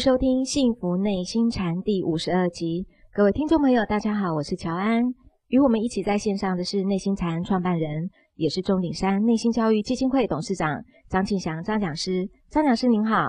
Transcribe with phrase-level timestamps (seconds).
[0.00, 2.86] 收听《幸福内心禅》第五十二集。
[3.12, 5.04] 各位听众朋友，大家好，我是乔安。
[5.48, 12.26] 与我们一起在线上的是内心禅创办人，也是钟鼎山内心教育基金会董事长张庆祥张讲师。
[12.48, 13.26] 张讲师您好，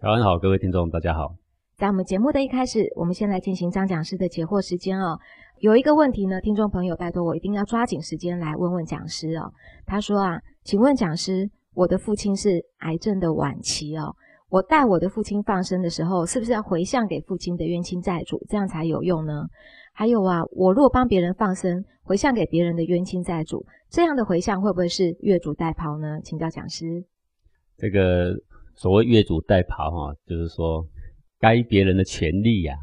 [0.00, 1.34] 乔安好，各位听众大家好。
[1.76, 5.18] 在我们节目的一开始，我们先来进行张讲师的解惑时间哦。
[5.58, 9.52] 有一个问题呢，听众朋友拜托我一定要抓紧时间来问问讲师哦。
[9.84, 14.16] 他说啊，请问讲师，我的父亲是癌症的晚期哦。
[14.50, 19.44] 我带我的父亲放生的时候，是不是要回向给父亲的冤亲债主，这样才有用呢？
[19.92, 26.18] 还有啊，我如果帮别人放生，回向给别人的冤亲债主，这样的回向会不会是越俎代庖呢？
[26.22, 27.04] 请教讲师。
[27.76, 28.34] 这个
[28.74, 30.82] 所谓越俎代庖哈，就是说
[31.38, 32.80] 该别人的权利呀、啊，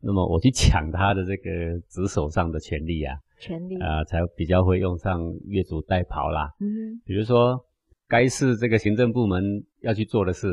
[0.00, 1.50] 那么我去抢他的这个
[1.88, 6.48] 职守上的权利啊，权利啊、呃，才比较会用上越俎代庖啦。
[6.60, 7.58] 嗯，比如说
[8.06, 9.42] 该是这个行政部门
[9.80, 10.46] 要去做的事。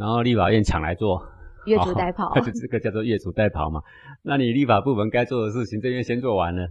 [0.00, 1.22] 然后立法院抢来做，
[1.66, 3.82] 越俎代庖， 就这个叫做越俎代庖嘛。
[4.22, 6.66] 那你立法部门该做的事，行政院先做完了，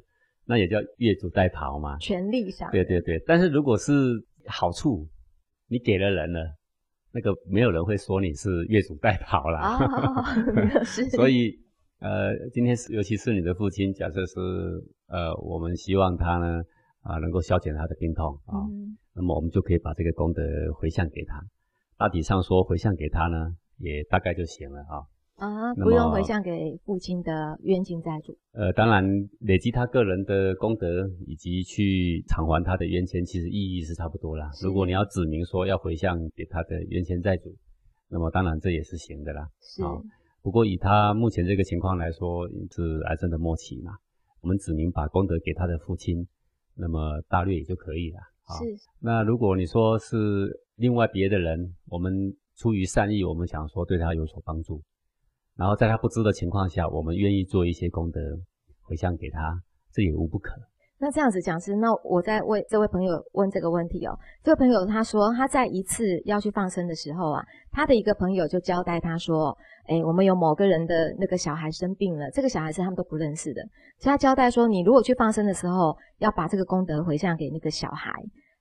[0.46, 1.96] 那也叫越俎代庖嘛。
[2.00, 3.24] 权力上，对对对。
[3.28, 3.94] 但是如果是
[4.48, 5.08] 好处，
[5.68, 6.56] 你给了人了，
[7.12, 9.78] 那个没有人会说你是越俎代庖啦。
[9.78, 10.26] 哦，
[10.84, 11.08] 是。
[11.16, 11.56] 所以
[12.00, 14.40] 呃，今天是尤其是你的父亲，假设是
[15.08, 16.64] 呃，我们希望他呢
[17.04, 20.42] 啊、呃、能够消减他的病痛啊、哦嗯，那么我们就可以把这个功德
[20.74, 21.40] 回向给他。
[22.00, 25.04] 大体上说，回向给他呢，也大概就行了啊。
[25.36, 28.38] 啊，不用回向给父亲的冤亲债主。
[28.54, 29.04] 呃，当然，
[29.42, 34.50] 累积他个人的功德，以及去偿还他的冤亲，其实意义是差不多啦。
[34.64, 37.54] 如果你要指明说要回向给他的冤亲债主，
[38.08, 39.50] 那么当然这也是行的啦。
[39.60, 39.84] 是。
[40.42, 43.92] 不过以他目前这个情况来说，是癌症的末期嘛，
[44.40, 46.26] 我们指明把功德给他的父亲，
[46.76, 48.20] 那么大略也就可以了。
[48.58, 48.88] 是。
[49.02, 50.16] 那如果你说是。
[50.80, 54.82] 另外别的人，我们出于善意，我们想说对他有所帮助，
[55.58, 58.22] 然后在他不知的情况下，我们愿意做一些功德
[58.82, 60.54] 回向给他，这也无不可。
[60.98, 64.18] 那这样子讲师，那我在为这位朋友问这个问题哦。
[64.42, 69.58] 这位朋友他说他在一次要去放生的时候啊，他的一个朋友就交代他说，
[69.88, 73.62] 诶，我们有某个人的那个小孩生病了，这个小孩是他们都不认识的，
[74.00, 78.12] 所以他交代说，你如果去放生的时候，要把这个功德回向给那个小孩。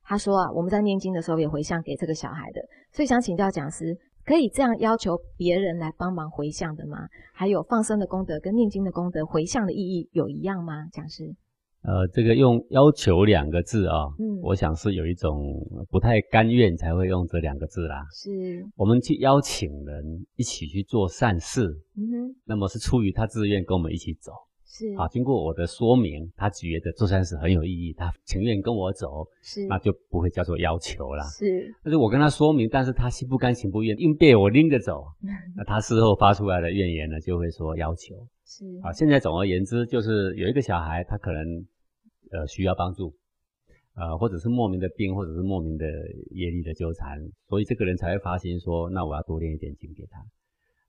[0.09, 7.07] 他说啊，我们在念经的时候也回向给这个小孩的，所以想请教讲师，可以这样要求别人来帮忙回向的吗？
[7.35, 10.87] 还有放生的功德跟念经的功德回向的意义有一样吗？
[10.91, 11.37] 讲师？
[11.83, 15.55] 呃，这个用要求两个字啊，嗯，我想是有一种
[15.91, 18.05] 不太甘愿才会用这两个字啦。
[18.11, 24.33] 是，我们去邀请人一起去做善事，嗯哼，那么是出于他自愿跟我们一起走。
[24.71, 31.25] 是啊，经过我的说明，他觉得做善事很有意义，他情愿跟我走，是，那就不会叫做要求啦。
[31.25, 35.07] 是，但是我跟他说明，但是他心不甘情不愿，硬被我拎着走，
[35.57, 38.15] 那他事后发出来的怨言呢，就会说要求。
[38.45, 41.67] 是啊，现在总而言之，就是有一个小孩，他可能
[42.31, 43.15] 呃需要帮助，
[43.95, 45.87] 呃，或者是莫名的病，或者是莫名的
[46.33, 47.19] 业力的纠缠，
[47.49, 50.23] 所以这个人才会发心说，那我要多练一点经给他。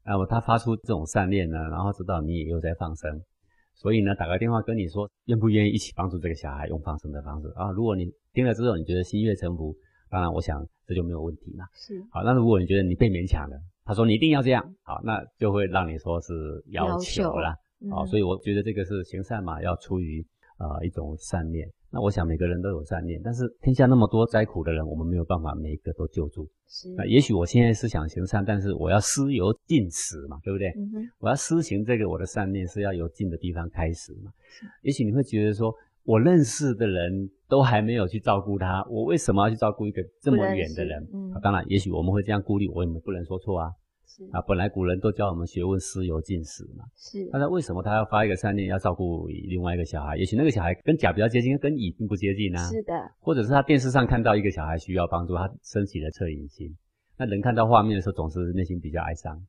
[0.05, 3.21] 那么他发出这种善念呢，然后知道你也又在放生。
[3.79, 7.71] 所以呢，打个电话跟你说，愿不愿意一起帮助这个小孩用放生的方式啊？
[7.71, 9.73] 如果你听了之后，你觉得心悦诚服，
[10.09, 11.63] 当然我想这就没有问题嘛。
[11.73, 11.97] 是。
[12.11, 16.33] 好，那如果你觉得你被勉强了，他说你一定要这样，好，那就会让你说是
[16.71, 17.55] 要求了。
[17.89, 20.21] 好、嗯，所以我觉得这个是行善嘛，要出于
[20.57, 21.65] 啊、呃、一种善念。
[21.91, 26.47] 那我想每个人都有善念，但是天下那么多灾苦的人，我们没有办法每一个都救助。
[26.67, 26.87] 是。
[26.95, 30.69] 那也许我现在是想行善，但是我要施由境始嘛，对不对？
[30.77, 31.09] 嗯。
[31.17, 34.31] 我要施行这个我的善念是要由近的地方开始嘛。
[34.47, 34.65] 是。
[34.83, 35.73] 也许你会觉得说，
[36.03, 41.07] 我认识的人都还没有去照顾他，我为什么要去照顾一个这么远的人？
[41.11, 41.33] 嗯。
[41.41, 43.71] 当然，也许我们会这样顾虑，我也不能说错啊。
[44.31, 46.83] 啊，本来古人都教我们学问施由近始嘛。
[46.95, 47.27] 是。
[47.31, 50.17] 那他为什么他要发一个善念，要照顾另外一个小孩？
[50.17, 52.69] 也许那个小孩跟甲比较接近，跟乙并不接近啊。
[52.69, 52.93] 是的。
[53.19, 56.75] 或者是他电视上看到一个小孩需要帮助，他升起了恻隐心。
[57.17, 59.39] 那人看到画面的时候，总是内心比较哀伤，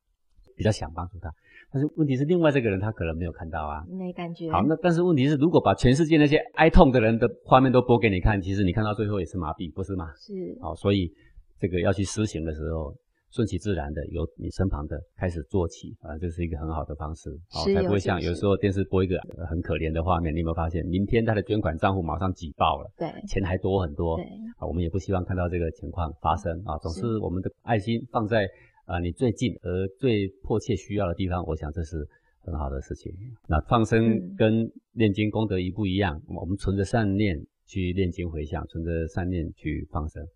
[0.56, 1.30] 比较想帮助他。
[1.72, 4.50] 但是问题是，另外这个人他可能没有看到啊，没感觉。
[4.50, 10.12] 好，那但是问题是，如果把全世界那些哀痛的人的画面都播给你看，其实你看到最后也是麻痹，不是吗？
[10.16, 10.58] 是。
[10.60, 11.12] 好，所以
[11.58, 12.94] 这个要去施行的时候。
[13.30, 24.24] 顺其自然的，由你身旁的开始做起啊，这是一个很好的方式，好，才不会像有时候电视播一个很可怜的画面，你有没有发现，明天他的捐款账户马上挤爆了，对，钱还多很多，对，
[24.58, 28.48] 啊，我们也不希望看到这个情况发生啊，总是我们的爱心放在
[28.84, 32.04] 啊你最近而最迫切需要的地方，我想这是
[32.40, 33.12] 很好的事情。
[33.46, 36.20] 那放生跟念经功德一不一样？
[36.28, 40.26] 嗯、我们存着善念去念经回向，存着善念去放生。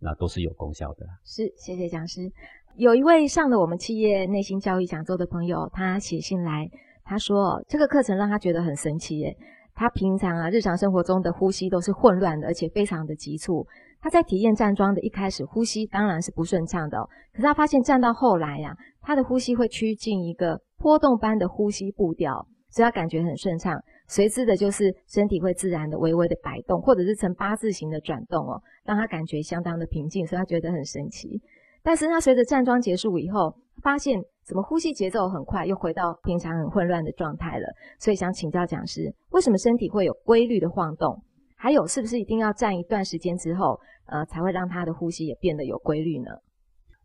[0.00, 1.06] 那都是有功效的。
[1.24, 2.30] 是，谢谢讲师。
[2.76, 6.68] 有一位上了我们企业内心教育讲座的朋友，他写信来，
[7.04, 9.36] 他说这个课程让他觉得很神奇耶。
[9.76, 13.66] 他平常啊，日常生活中的呼吸都是混乱的，而且非常的急促。
[14.00, 16.98] 他在体验站桩的一开始，呼吸当然是不顺畅的。
[17.32, 23.80] 可是他发现站到后来呀，他的呼吸会趋近一个波动般的呼吸步调，所以他感觉很顺畅。
[24.06, 31.40] 随之的就是身体会自然的微微的摆动，或者是呈八字形的转动哦，让他感觉相当的平静，所以他觉得很神奇。
[31.82, 37.66] 但是他随着站桩结束以后，发现怎么呼吸节奏很快，又回到平常很混乱的状态了。
[37.98, 41.22] 所以想请教讲师，为什么身体会有规律的晃动？
[41.56, 43.78] 还有，是不是一定要站一段时间之后？
[44.06, 46.30] 呃，才会让他的呼吸也变得有规律呢。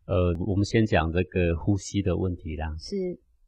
[0.06, 2.76] 呃，我们先讲这个呼吸的问题啦。
[2.78, 2.96] 是，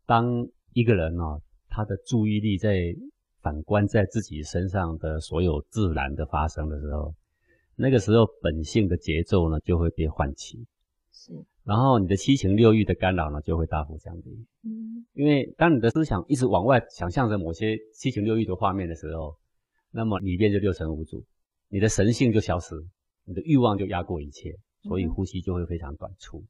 [0.05, 2.95] 当一个人哦，他的注意力在
[3.41, 7.13] 反观在自己身上的所有自然的发生的时候，
[7.75, 10.65] 那个时候本性的节奏呢就会被唤起。
[11.11, 11.33] 是，
[11.63, 14.29] 然后你的七情六欲的干扰呢就会大幅降低。
[14.63, 19.35] 嗯，因为当你的思想一直往外想象着某些七情六欲的画面的时候，
[19.91, 21.23] 那么里面就六神无主，
[21.67, 22.75] 你的神性就消失。
[23.23, 26.39] 你的欲望就压过一切，所以呼吸就会非常短促。
[26.39, 26.45] 是。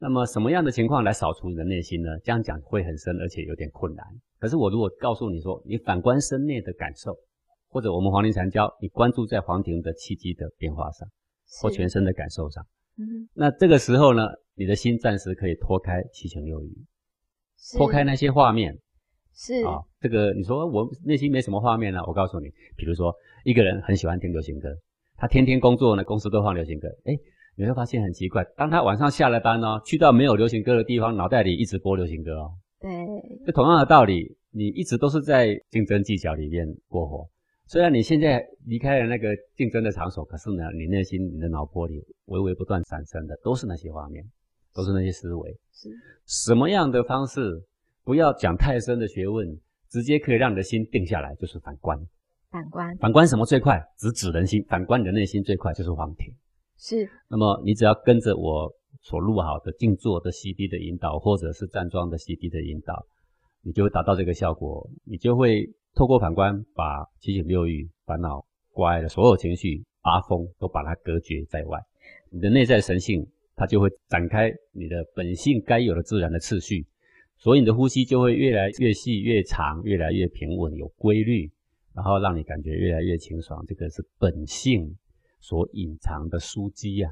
[0.00, 2.08] 那么什么样的情况来扫除你的内心呢？
[2.24, 4.04] 这样讲会很深，而且有点困难。
[4.38, 7.14] 可是我如果告诉你说，你反观身内的感受，
[7.68, 11.06] 或者我们黄庭禅教你关注在黄庭的气机的变化上，
[11.60, 12.64] 或全身的感受上，
[12.98, 14.22] 嗯，那这个时候呢，
[14.54, 16.74] 你的心暂时可以脱开七情六欲，
[17.76, 18.78] 脱开那些画面。
[19.34, 23.14] 是啊，这个你说我内心没什么画面了，我告诉你，比如说
[23.44, 24.68] 一个人很喜欢听流行歌。
[25.16, 26.88] 他天天工作呢，公司都放流行歌。
[27.04, 27.18] 诶，
[27.60, 32.50] 你会发现很奇怪，当他晚上下了班哦，去到没有流行歌的地方，脑袋里一直播流行歌哦。
[32.80, 32.90] 对，
[33.44, 37.28] 就同样的道理，你一直都是在竞争技巧里面过活。
[37.66, 44.24] 虽然你现在离开了那个竞争的场所，可是呢，你内心、你的脑波里，微微不断产生的都是那些画面，
[44.74, 45.54] 都是那些思维。
[45.70, 45.90] 是，
[46.24, 47.62] 什么样的方式？
[48.04, 49.46] 不要讲太深的学问，
[49.90, 52.00] 直接可以让你的心定下来，就是反观。
[52.50, 53.78] 反观，反观什么最快？
[53.98, 54.64] 直指人心。
[54.66, 56.32] 反观你的内心最快就是黄庭。
[56.80, 57.08] 是。
[57.28, 58.72] 那么你只要跟着我
[59.02, 63.06] 所录好的静坐的 CD 的引导，或者是站桩的 CD 的引导，
[63.62, 64.88] 你就会达到这个效果。
[65.04, 71.78] 你就会透过反观，把七情六欲、烦恼、乖的所有情绪、八风都把它隔绝在外。
[72.30, 76.86] 你的内在神性，它就会展开你的本性该有的自然的次序，
[77.36, 81.50] 所以你的呼吸就会越来越细、越长、越来越平稳、有规律。
[81.92, 84.96] 然后让你感觉越来越清爽，这个是本性
[85.40, 87.10] 所隐藏的枢机呀，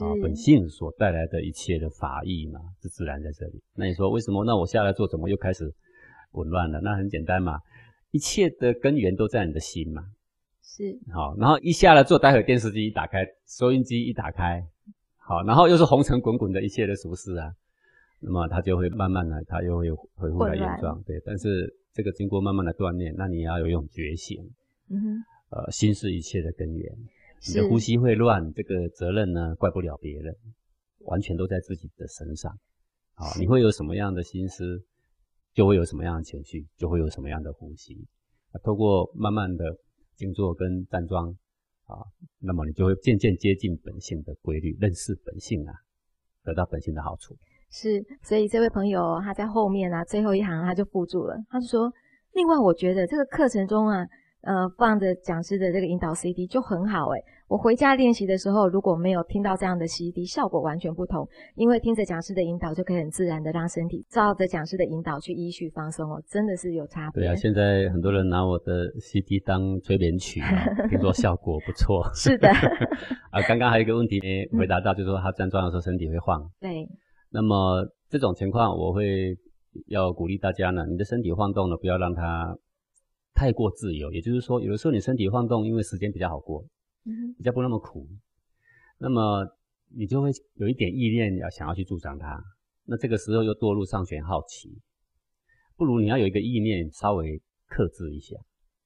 [0.00, 3.62] 啊，本性所带来的一切的法义嘛，是自然在这里。
[3.74, 4.44] 那你说为什么？
[4.44, 5.72] 那我下来做怎么又开始
[6.32, 6.80] 紊乱了？
[6.80, 7.60] 那很简单嘛，
[8.10, 10.04] 一切的根源都在你的心嘛。
[10.62, 10.98] 是。
[11.12, 14.62] 好，然后一下来做，待会电视机一打开，收音机一打开，
[15.16, 17.52] 好，然后又是红尘滚滚的一切的俗事啊，
[18.20, 21.02] 那么它就会慢慢的，它又会恢复到原状。
[21.04, 21.76] 对，但是。
[21.92, 24.40] 这个经过慢慢的锻炼，那你要有一种觉醒，
[24.90, 26.96] 嗯哼，呃，心是一切的根源。
[27.48, 30.36] 你的呼吸会乱，这个责任呢，怪不了别人，
[31.00, 32.52] 完全都在自己的身上。
[33.14, 34.82] 啊，你会有什么样的心思，
[35.54, 38.06] 就会有什么样的情绪，就会有什么样的呼吸。
[38.52, 39.64] 啊，透过慢慢的
[40.16, 41.28] 静坐跟站桩，
[41.86, 41.96] 啊，
[42.38, 45.74] 那么你就会渐渐接近本性的规律，认识本性啊，
[46.44, 47.36] 得到本性的好处。
[47.70, 51.92] 是，所以这位朋友他在后面啊，最后一行他就附注了，他就说：
[52.32, 54.04] 另外，我觉得这个课程中啊，
[54.42, 57.20] 呃，放着讲师的这个引导 CD 就很好诶。
[57.46, 61.28] 我回家练习的时候，如果没有听到这样的 CD，效果完全不同。
[61.56, 67.24] 因为听着讲师的引导，就可以很自然的让身体照着讲师的引导去依序放松哦，真的是有差别。
[67.24, 72.08] 对啊，现在很多人拿我的 CD 当催眠曲啊，听说效果不错。
[72.14, 72.48] 是的。
[73.32, 76.40] 啊，刚刚还有一个问题没回答到，就是说他站桩的时候身体会晃。
[76.60, 76.88] 对。
[77.32, 79.36] 那么这种情况，我会
[79.88, 82.56] 要鼓励大家呢，你的身体晃动了，不要让它
[83.40, 84.12] 太过自由。
[84.12, 86.62] 也就是说，有的时候你身体晃动，因为时间比较好过，
[87.06, 88.06] 嗯，比较不那么苦，
[88.98, 89.48] 那么
[89.88, 92.38] 你就会有一点意念要想要去助长它。
[92.84, 94.78] 那这个时候又堕入上旋好奇，
[95.74, 98.36] 不如你要有一个意念稍微克制一下。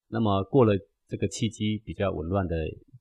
[0.07, 0.73] 那么过了
[1.09, 2.55] 这个契机比较紊乱的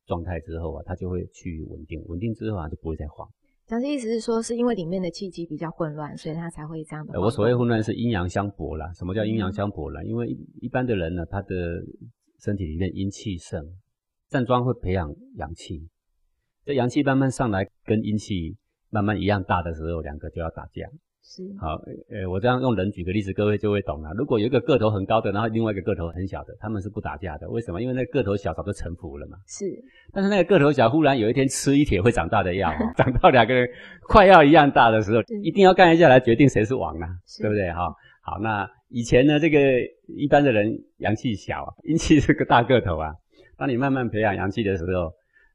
[0.08, 3.30] 状态之后啊，它就会趋于稳定，稳定之后啊就不会再晃。
[3.74, 7.20] 讲的意思是说，是因为里面的气机比较混乱，所以他才会这样的。
[7.20, 8.94] 我所谓混乱是阴阳相搏啦。
[8.94, 10.00] 什么叫阴阳相搏啦？
[10.04, 10.28] 嗯、因为
[10.62, 11.56] 一般的人呢，他的
[12.40, 13.66] 身体里面阴气盛，
[14.30, 15.90] 站桩会培养阳气，
[16.64, 18.56] 这阳气慢慢上来，跟阴气
[18.92, 20.88] 慢慢一样大的时候，两个就要打架。
[21.26, 24.12] 是好，呃，我这样用人举个例子，各位就会懂了。
[24.14, 27.50] 如果有一个个头很高的，然后另外一个个头很小的，他们是不打架的。
[27.50, 27.82] 为什么？
[27.82, 29.38] 因为那个个头小早就臣服了嘛。
[29.48, 29.66] 是，
[30.12, 33.68] 但是那个个头小忽然有一天吃一铁会长大的药， 长到两个人
[34.08, 37.08] 快要一样大的时候，一定要干一下来决定谁是王啊，
[37.40, 37.72] 对不对？
[37.72, 37.88] 哈，
[38.22, 39.60] 好，那以前呢，这个
[40.08, 43.14] 一般的人阳气小， 阴气是个大个头啊。
[43.58, 45.14] 当你慢慢培养阳气的时候，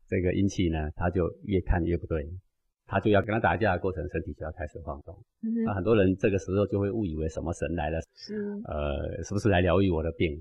[0.08, 2.26] 这个阴气呢，他就越看越不对。
[2.88, 5.14] 他就要跟他打架的过程，身体就要开始晃动。
[5.42, 10.40] 嗯、那很多人这个时候就会误以为什么神来了，是呃，是不是来疗愈我的病？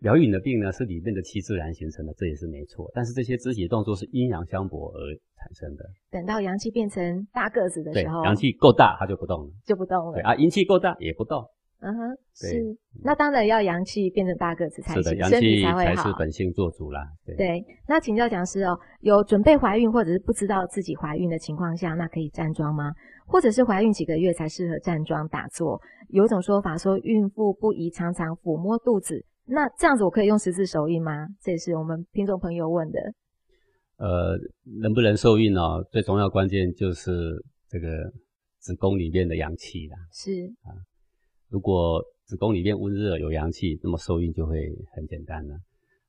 [0.00, 2.88] 疗愈你的病呢，是里面的气自然形成的，这也是没错。
[2.94, 5.00] 但是这些肢体动作是阴阳相搏而
[5.34, 5.84] 产生的。
[6.10, 10.12] 等到阳气变成大个子的时候，阳气够大，它就不动了，就不动了。
[10.12, 11.44] 对啊，阴气够大也不动。
[11.80, 17.06] 嗯哼，是，那当然要阳气变成大个子才行，是的，阳气才是本性做主啦。
[17.24, 22.92] 对，对，那请教讲师哦，有准备怀孕或者是不知道自己怀孕的情况下，那可以站桩吗？
[23.26, 25.80] 或者是怀孕几个月才适合站桩打坐？
[26.08, 31.28] 有一种说法说，孕妇不宜常常抚摸肚子，那这样子我可以用十字手印吗？
[31.40, 32.98] 这也是我们听众朋友问的。
[33.98, 34.36] 呃，
[34.80, 35.86] 能不能受孕哦？
[35.92, 37.12] 最重要关键就是
[37.68, 37.86] 这个
[38.58, 39.96] 子宫里面的阳气啦。
[40.12, 40.32] 是
[40.62, 40.74] 啊。
[41.50, 45.56] 如果子宫里面温热有阳气，那么受孕就会很简单了。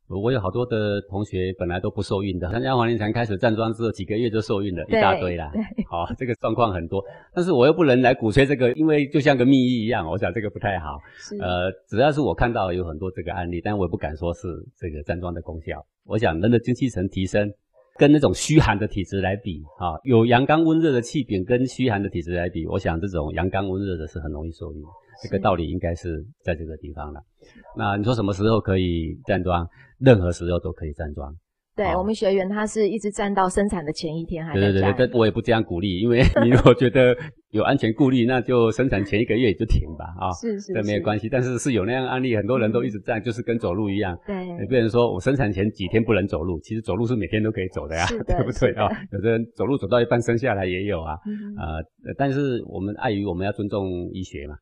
[0.10, 5.52] 我有好多的同学本来都不受孕的，参加黄连禅开始站桩之后，几个月就受孕了，一大堆啦。
[5.88, 7.00] 好，这个状况很多，
[7.32, 10.98] 但是我又不能来鼓吹这个，因为就像个秘医一样，我想这个不太好。
[11.40, 15.86] 呃，只要是我看到有很多这个案例，但我也不敢说是这个站桩的功效。
[16.06, 17.48] 我想人的精气神提升，
[17.96, 24.82] 跟那种虚寒的体质来比，啊，有阳刚温热的气禀跟虚寒的体质来比，我想这种阳刚温热的是很容易受孕。
[25.22, 27.22] 这个道理应该是在这个地方了。
[27.78, 29.68] 那你说什么时候可以站桩？
[30.00, 31.34] 任何时候都可以站桩。
[31.76, 34.74] 对，我们学员他是一直站到生产的前一天还在站。
[34.74, 37.16] 对对对，但我也不这样鼓励，因为 你如果觉得
[37.52, 40.06] 有安全顾虑，那就生产前一个月就停吧。
[40.20, 41.30] 啊，是是，这没有关系。
[41.30, 44.18] 但是是有那样案例，很多人都一直站，就是跟走路一样。
[44.28, 48.90] 对，也不能说我生产前几天不能走路，其实走路是每天都可以走的呀，对不对啊？
[49.14, 51.14] 有的人走路走到一半生下来也有啊。
[51.58, 54.56] 呃，但是我们碍于我们要尊重医学嘛。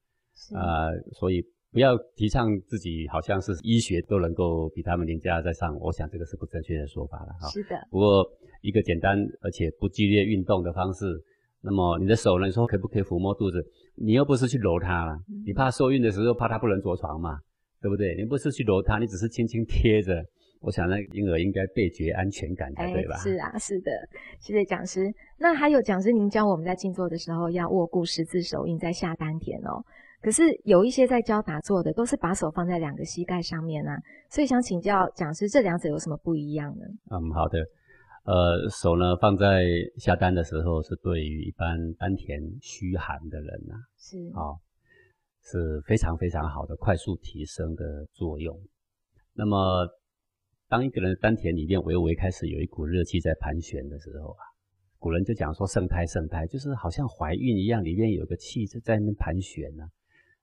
[0.55, 7.47] 呃，所以不要提倡自己好像是医学都能够比他们凌驾在上，我想这个是不正确的说法了哈。
[7.49, 7.75] 是的。
[7.89, 8.25] 不过
[8.61, 11.05] 一个简单而且不剧烈运动的方式，
[11.61, 12.45] 那么你的手呢？
[12.45, 13.63] 你说可不可以抚摸肚子？
[13.95, 17.39] 你又不是去揉它了，嗯、你怕受孕的时候怕它不能着床嘛，
[17.81, 18.15] 对不对？
[18.15, 20.23] 你不是去揉它，你只是轻轻贴着，
[20.61, 23.17] 我想那婴儿应该倍觉安全感才对吧？
[23.17, 23.91] 是啊，是的。
[24.39, 25.11] 谢谢讲师。
[25.37, 29.83] 那还有讲师，您教我们在静坐的时候要握固十字手印在下丹田哦。
[30.21, 33.95] 可是有一些在教打坐的，都是把手放在两个膝盖上面啊，
[34.29, 36.85] 所以想请教讲师，这两者有什么不一样呢？
[37.11, 37.59] 嗯，好的，
[38.25, 39.63] 呃，手呢放在
[39.97, 44.59] 下丹的时候，是对于一般丹田虚寒的人呐、啊，是啊、哦，
[45.43, 48.59] 是非常非常好的快速提升的作用。
[49.33, 49.87] 那么，
[50.67, 54.41] 当一个人的丹田里面微微开始有一股热气在盘旋的时候啊。
[54.99, 59.89] 古人就讲说盛胎盛胎，就是好像怀孕一样，里面有个气在在那边盘旋呢、啊。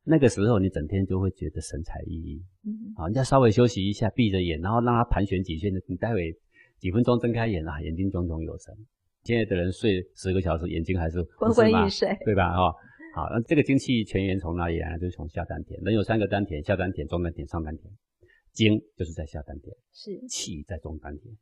[0.04, 6.30] 那个时候你整天就会觉得神采奕奕，嗯，好，你要稍微休息一下，闭着眼，然后让它盘旋几圈，你待会
[6.78, 8.75] 几分钟睁开眼啊，眼睛炯炯有神。
[9.23, 12.54] 现在的人睡十个小时，眼睛还是昏昏欲睡，对吧？
[12.54, 12.70] 哈，
[13.14, 14.99] 好，那这个精气泉源从哪里来呢？
[14.99, 15.80] 就是从下丹田。
[15.82, 17.90] 人有三个丹田：下丹田、中丹田、上丹田。
[18.52, 21.34] 精就是在下丹田，是气在中丹田。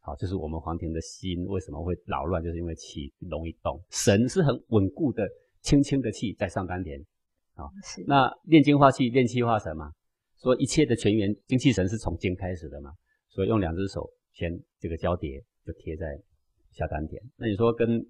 [0.00, 3.78] 好，就是我们黄庭的心为什么会扰乱，就是因为气容易动。
[3.90, 5.28] 神是很稳固的，
[5.60, 6.98] 轻轻的气在上丹田。
[7.58, 8.04] 好，是。
[8.06, 9.90] 那炼精化气，炼气化神嘛。
[10.40, 12.92] 说一切的全员，精气神是从精开始的嘛。
[13.28, 16.06] 所以用两只手先这个交叠，就贴在
[16.70, 17.20] 下丹田。
[17.36, 18.06] 那你说跟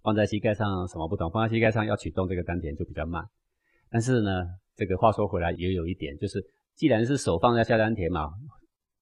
[0.00, 1.28] 放在膝盖上什么不同？
[1.28, 3.24] 放在膝盖上要启动这个丹田就比较慢。
[3.90, 4.30] 但是呢，
[4.76, 6.40] 这个话说回来也有一点，就是
[6.76, 8.30] 既然是手放在下丹田嘛，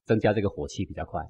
[0.06, 1.22] 增加这个火气比较快。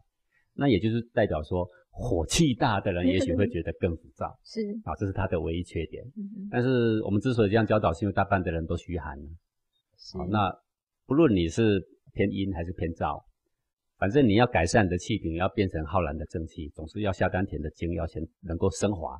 [0.54, 6.04] 那也就是代表说，火气大的人也许会觉得更浮躁， 是啊，这是他的唯一缺点。
[6.16, 6.48] 嗯。
[6.50, 9.28] 但是我们之所以这样教导，是因为大半的人都虚寒了。
[9.96, 10.18] 是。
[10.30, 10.52] 那
[11.06, 11.82] 不论你是
[12.12, 13.22] 偏阴还是偏燥，
[13.98, 19.18] 反正你要改善你的气品，要变成浩然的正气，总是要下丹田的精要先能够升华。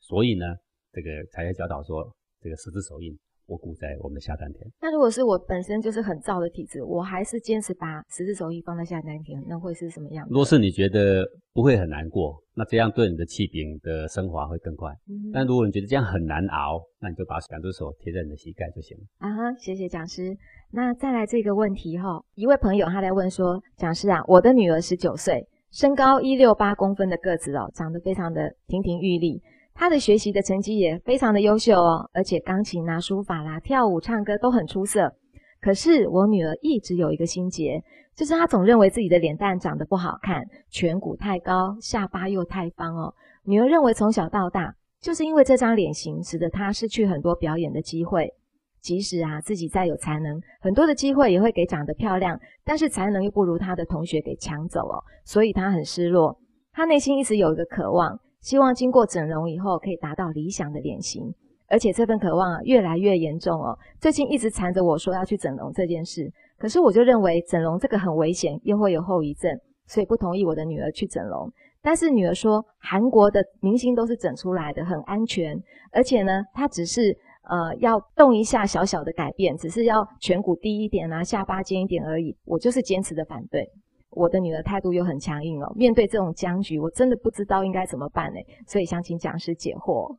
[0.00, 0.46] 所以呢，
[0.92, 3.16] 这个才会教导说，这个十字手印。
[3.46, 4.66] 我固在我们的下丹田。
[4.80, 10.32] 那如果是我本身就是很燥的体质，我还是坚持把十字手印放在下丹田，那会是什么样子？
[10.34, 14.90] 若是你觉得不会很难过，那这样对你的气禀的升华会更快。
[15.08, 15.30] 嗯。
[15.32, 19.04] 但如果你觉得这样很难熬，那你就把两只手贴在你的膝盖就行了。
[19.18, 20.36] 啊哈，谢谢讲师。
[20.70, 29.42] 那再来这个问题哈，一位朋友他在问说，讲师啊，我的女儿十九岁，身高一六八公分的个子哦，长得非常的亭亭玉立。
[29.74, 35.12] 他的学习的成绩也非常的优秀哦，而且钢琴啦、书法啦、跳舞、唱歌都很出色。
[35.60, 37.82] 可是我女儿一直有一个心结，
[38.14, 43.14] 就是她总认为自己的脸蛋长得不好看，颧骨太高，下巴又太方哦。
[43.44, 48.32] 女儿认为从小到大，就是因为这张脸型，使得她失去很多表演的机会。
[48.80, 56.36] 即使啊自己再有才能，很多的机会也会给长得漂亮，但是才能又不如她的同学给抢走哦，所以她很失落。
[56.72, 61.32] 她内心一直有一个渴望，希望经过整容以后可以达到理想的脸型，
[61.68, 63.78] 而且这份渴望啊越来越严重哦。
[63.98, 69.50] 最近一直缠着我说要去整容这件事，可是我就认为整容这个很危险，又会有后遗症，
[69.86, 71.50] 所以不同意我的女儿去整容。
[71.80, 75.58] 但是女儿说，韩国的明星都是整出来的，很安全，
[75.90, 77.16] 而且呢，她只是。
[77.44, 82.36] 呃，要动一下小小的改变，只是要颧骨低一点啊，下巴尖一点而已。
[82.44, 83.68] 我就是坚持的反对。
[84.12, 88.38] 我的女儿态度又很强硬哦，面对这种僵局，我真的不知道应该怎么办呢？
[88.66, 90.16] 所以想请讲师解惑。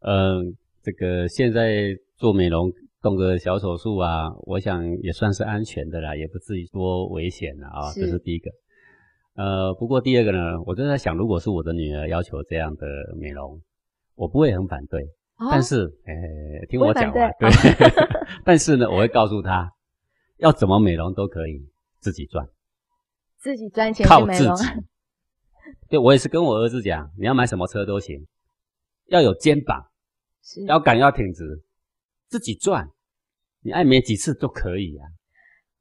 [0.00, 0.44] 嗯、呃，
[0.82, 2.70] 这个现在做美容
[3.02, 7.92] 动个小手术啊，我想也算是安全的啦，也不至于多危险了啊。
[7.94, 8.50] 这是第一个。
[9.34, 12.86] 呃，不过第二个呢，我正在想，如果是我的女儿要求这样的
[13.18, 13.60] 美容，
[14.14, 15.02] 我不会很反对。
[15.50, 16.12] 但是，诶、
[16.60, 17.50] 欸，听我讲完，对。
[18.44, 19.68] 但是呢，我会告诉她，
[20.36, 22.46] 要怎么美容都可以，自己赚，
[23.44, 24.64] 自己赚钱靠自己。
[25.90, 28.26] 对，我也是跟我儿子讲，你要买什么车都行，
[29.08, 29.84] 要有肩膀，
[30.42, 31.62] 是要敢要挺直，
[32.26, 32.88] 自己赚，
[33.62, 35.04] 你爱美几次都可以啊。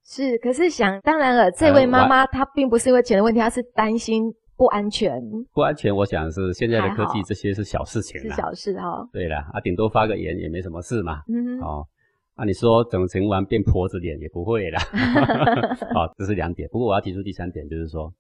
[0.03, 4.34] 是，可是想当然了，这位妈妈她并不是因为钱的问题，她是担心。
[4.55, 5.20] 不安全，
[5.51, 5.93] 不安全。
[5.93, 9.10] 我想是现在的科技，这些是小事情啦，是小事哈、哦。
[9.12, 11.24] 对了，啊，顶多发个言也没什么事嘛。
[11.27, 11.92] 嗯，哦，那、
[12.36, 14.80] 啊、你说整成完变婆子脸也不会啦。
[15.94, 16.67] 好、哦，这是两点。
[16.69, 18.12] 不过我要提出第三点，就是说，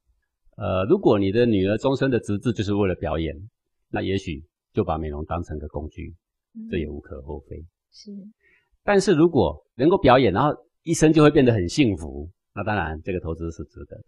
[0.55, 3.35] 呃，如果你的女儿终身的职志就是为了表演，
[3.89, 6.13] 那也许就把美容当成个工具，
[6.55, 7.57] 嗯、这也无可厚非。
[7.91, 8.11] 是，
[8.83, 14.03] 但是如果能够表演，然后一生就会变得很幸福，那当然这个投资是值得的。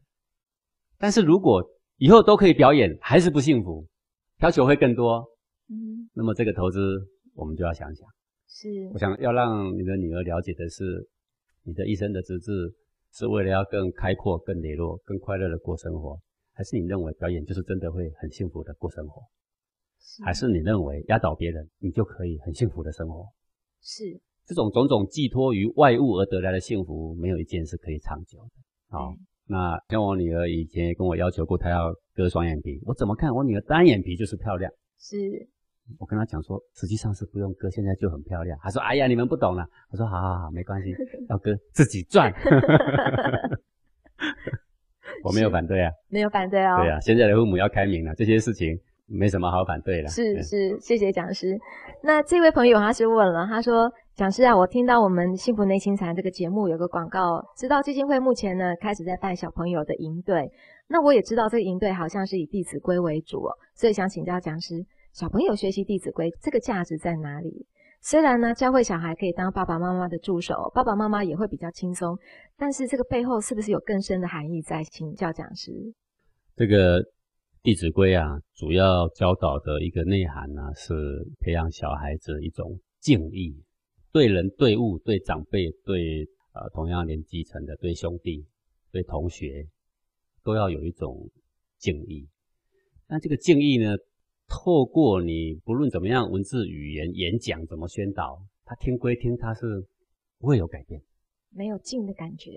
[1.00, 1.63] 但是如果
[1.98, 3.88] 以后都可以表演，还是不幸福，
[4.41, 5.26] 要求会更多。
[5.68, 6.80] 嗯，那么这个投资
[7.34, 8.08] 我们就要想想。
[8.56, 11.06] 是，我想要让你的女儿了解的是，
[11.63, 12.52] 你的一生的资质
[13.12, 16.18] 是为了要更开阔、更磊落、更快乐的过生活，
[16.54, 19.22] 还是你认为表演就是真的会很幸福的过生活？
[20.00, 23.26] 是，还是你认为压倒别人，你就可以很幸福的生活？
[23.82, 24.04] 是，
[24.46, 28.52] 这种种种寄托于外物而得来的幸福，没有一件是可以长久的。
[28.88, 29.10] 好。
[29.10, 32.82] 嗯那像我女儿以前也跟我要求过，她要割双眼皮。
[32.84, 34.72] 我怎么看我女儿单眼皮就是漂亮。
[34.98, 35.15] 是，
[36.00, 38.58] 我跟他讲说，实际上是不用割，现在就很漂亮。
[38.62, 40.95] 他说：“哎呀，你们不懂了。”我说：“好好好，没关系，
[41.30, 42.32] 要割自己赚。
[45.24, 46.78] ”我没有反对啊，没有反对哦。
[46.80, 50.08] 对啊，现在的父母要开明了，这些事情没什么好反对的。
[50.08, 51.60] 是是，谢谢讲师。
[52.04, 53.91] 那这位朋友他是问了，他说。
[54.15, 60.50] 讲师啊，我听到我们幸福内心禅这个节目有个广告，知道基金会目前呢开始在办小朋友的营队，
[60.88, 67.65] 那我也知道这个营队好像是以《弟子规》为主哦，所以想请教讲师，小朋友学习《弟子规》这个价值在哪里？
[68.01, 72.19] 虽然呢教会小孩可以当爸爸妈妈的助手，爸爸妈妈也会比较轻松，
[72.58, 74.84] 但是这个背后是不是有更深的含义在？
[74.84, 75.71] 请教讲师。
[76.58, 77.01] 这个
[77.63, 80.93] 《弟子规》啊，主要教导的一个内涵呢，是
[81.39, 83.63] 培养小孩子一种敬意。
[84.12, 88.45] 对人、对物、对长辈、对呃同样年纪层的、对兄弟、
[88.91, 89.65] 对同学，
[90.43, 91.32] 都要有一种
[91.78, 92.28] 敬意。
[93.08, 93.95] 那这个敬意呢，
[94.47, 99.86] 透过你不论怎么样文字语言演讲，怎么宣导，他听归听，他是
[100.39, 101.01] 不会有改变，
[101.49, 102.51] 没有敬的感觉，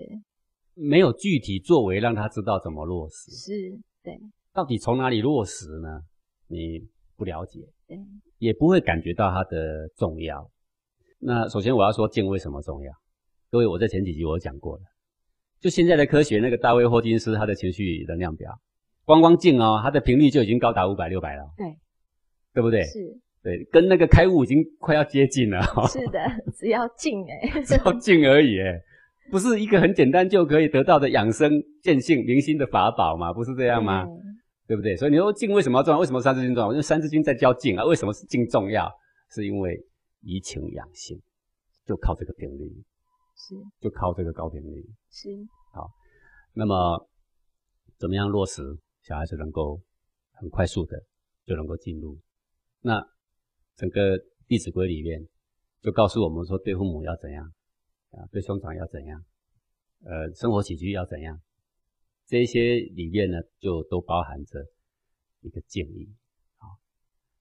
[0.73, 3.31] 没有具体作为让他知道怎么落实。
[3.31, 4.19] 是，对。
[4.53, 6.01] 到底从哪里落实呢？
[6.47, 6.79] 你
[7.15, 7.97] 不了解，对，
[8.39, 10.49] 也不会感觉到它的重要。
[11.19, 12.91] 那首先我要说敬为什么重要？
[13.51, 14.83] 各位，我在前几集我有讲过了。
[15.59, 18.51] 就现在的科学，那个大卫霍金斯他的情绪能量表，
[19.09, 21.43] 光光镜哦，它的频率就已经高达五百六百了。
[21.57, 21.65] 对，
[22.53, 22.83] 对不对？
[22.83, 22.99] 是。
[23.41, 25.59] 对，跟那个开悟已经快要接近了。
[25.87, 26.19] 是的，
[26.55, 28.79] 只要敬诶只要静而已诶
[29.31, 33.33] 不是一个很简单就可以得到的养生见性明心的法宝嘛？
[33.33, 34.03] 不是这样吗？
[34.03, 34.21] 嗯、
[34.67, 34.95] 对不对？
[34.95, 35.97] 所以你说静为什么要重要？
[35.99, 36.69] 为什么三字经重要？
[36.69, 37.83] 因为三字经在教静啊。
[37.85, 38.87] 为什么是静重要？
[39.31, 39.75] 是因为。
[40.21, 41.17] 怡情养性，
[41.85, 42.69] 就靠这个频率，
[43.37, 45.29] 是，就靠这个高频率，是。
[45.73, 45.89] 好，
[46.53, 47.07] 那么
[47.97, 48.61] 怎么样落实，
[49.09, 49.81] 小孩子能够
[50.33, 51.03] 很快速的
[51.43, 52.15] 就能够进入？
[52.79, 53.01] 那
[53.75, 55.27] 整个《弟子规》里面
[55.81, 57.51] 就告诉我们说，对父母要怎样
[58.11, 58.27] 啊？
[58.31, 59.25] 对兄长要怎样？
[60.03, 61.41] 呃，生活起居要怎样？
[62.27, 64.63] 这些里面呢，就都包含着
[65.41, 66.07] 一个建议。
[66.57, 66.67] 好，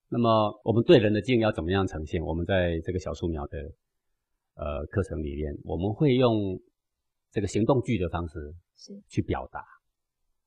[0.08, 2.22] 那么我们对人的敬要怎么样呈现？
[2.22, 3.58] 我们在这个小树苗的
[4.54, 6.58] 呃课程里面，我们会用
[7.30, 9.62] 这个行动句的方式是去表达。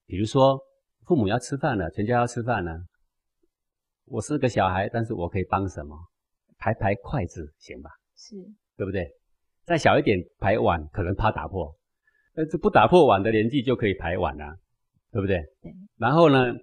[0.08, 0.60] 比如说，
[1.06, 2.86] 父母要吃饭了，全家要吃饭了，
[4.06, 5.98] 我是个小孩，但是我可以帮什么？
[6.58, 7.90] 排排筷子行吧？
[8.16, 8.36] 是，
[8.78, 9.10] 对不对？
[9.66, 11.76] 再小一点排碗，可能怕打破，
[12.34, 14.56] 但是不打破碗的年纪就可以排碗啊，
[15.12, 15.42] 对不对？
[15.62, 15.74] 对。
[15.98, 16.54] 然后呢，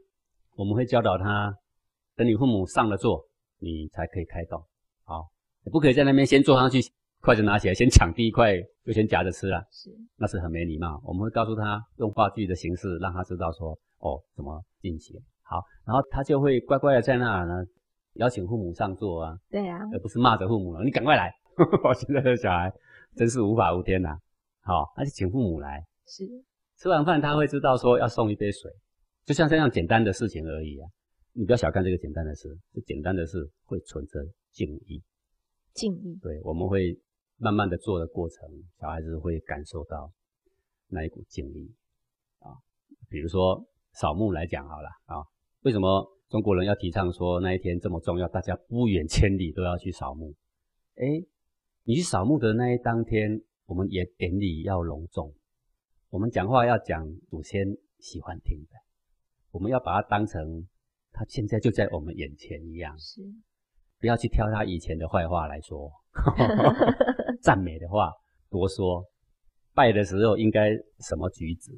[0.56, 1.54] 我们会教导他。
[2.16, 4.60] 等你父母上了座，你才可以开动。
[5.04, 5.28] 好，
[5.64, 6.80] 你不可以在那边先坐上去，
[7.28, 9.62] 筷子拿起来先抢第一块，就先夹着吃了。
[9.70, 10.98] 是，那是很没礼貌。
[11.04, 15.14] 我们会告诉他用话剧的形式，让他知道说，哦，怎么进行。
[15.42, 17.62] 好，然后他就会乖乖的在那儿呢，
[18.14, 19.36] 邀请父母上座啊。
[19.50, 21.30] 对啊，而不是骂着父母了，你赶快来。
[21.84, 22.72] 我现在的小孩
[23.14, 24.18] 真是无法无天呐、啊。
[24.62, 25.84] 好，那就请父母来。
[26.06, 26.24] 是，
[26.78, 28.72] 吃完饭他会知道说要送一杯水，
[29.26, 30.88] 就像这样简单的事情而已啊。
[31.34, 34.18] 你不要小看这个简单的事，这简单的事会存着
[34.50, 35.02] 敬意。
[35.74, 36.98] 敬意，对，我们会
[37.38, 38.48] 慢慢的做的过程，
[38.78, 40.12] 小孩子会感受到
[40.88, 41.74] 那一股敬意
[42.40, 42.52] 啊。
[43.08, 45.24] 比如说扫墓来讲好了啊，
[45.62, 50.34] 为什么中国人要提倡说那一天这么重要，大家不远千里都要去扫墓？
[50.96, 51.06] 哎，
[51.84, 55.32] 你去扫墓的那一当天，我们也典礼要隆重，
[56.10, 57.66] 我们讲话要讲祖先
[57.98, 58.76] 喜欢听的，
[59.50, 60.68] 我们要把它当成。
[61.10, 63.22] 他现在就在我们眼前一样，是，
[63.98, 65.90] 不要去挑他以前的坏话来说，
[67.42, 68.12] 赞美的话
[68.50, 69.04] 多说。
[69.74, 71.70] 拜的时候应该什么举止？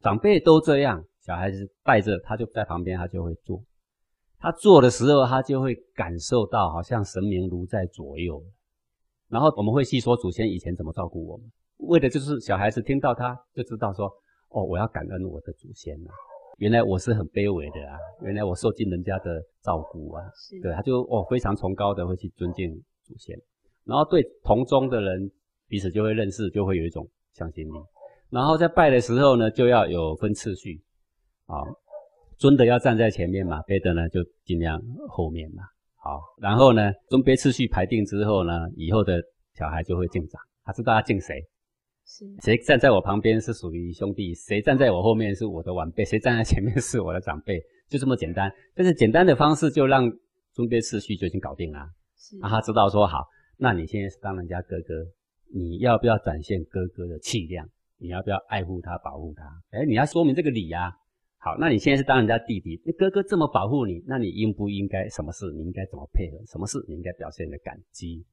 [0.00, 3.62] 长辈都这样，小孩子拜着他就在旁边，他就会做。
[4.38, 8.42] 他做的时候，他就会感受到好像神明如在左右。
[9.28, 11.50] 然后我们会细说祖先以前怎么照顾我们，
[11.88, 14.06] 为的就是小孩子听到他就知道说，
[14.50, 16.12] 哦，我要感恩我的祖先啊。
[16.58, 17.96] 原来我是很卑微的啊！
[18.20, 20.22] 原来我受尽人家的照顾啊！
[20.34, 22.70] 是对，他就哦非常崇高的会去尊敬
[23.02, 23.34] 祖先，
[23.84, 25.30] 然后对同宗的人
[25.68, 27.72] 彼此就会认识，就会有一种向心力。
[28.30, 30.80] 然后在拜的时候呢，就要有分次序
[31.46, 31.56] 啊，
[32.38, 35.62] 尊的要站在前面嘛，卑的呢就尽量后面嘛。
[35.96, 39.20] 好，然后呢尊卑次序排定之后呢，以后的
[39.54, 41.42] 小孩就会敬长，他知道他敬谁。
[42.42, 48.50] 谁站在我旁边是属于兄弟，谁站在我后面是我的晚辈，谁站在前面是我的长辈，就这么简单。
[48.74, 50.10] 但是简单的方式就让
[50.52, 51.78] 尊卑次序就已经搞定了。
[52.16, 53.24] 是，让他知道说好，
[53.60, 55.06] 那你现在是当人家哥哥，
[55.52, 57.68] 你要不要展现哥哥的气量？
[57.98, 59.44] 你要不要爱护他、保护他？
[59.70, 60.90] 哎，你要说明这个理呀。
[61.36, 65.52] 好，那你现在是当人家弟弟，那哥哥这么保护你，那你应不应该什么事？
[65.52, 66.38] 你应该怎么配合？
[66.46, 68.24] 什么事你应该表现的感激？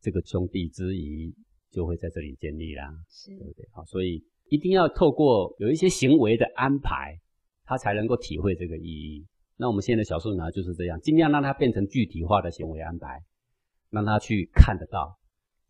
[0.00, 1.34] 这个兄弟之谊。
[1.72, 3.64] 就会在这里建立啦，是对不对？
[3.70, 7.16] 好，所以一定要透过有一些行为的安排，
[7.64, 9.24] 他才能够体会这个意义。
[9.56, 13.22] 那我们现在的小树苗就是这样，尽量让它变成具体化的行为安排，
[13.90, 15.18] 让他去看得到，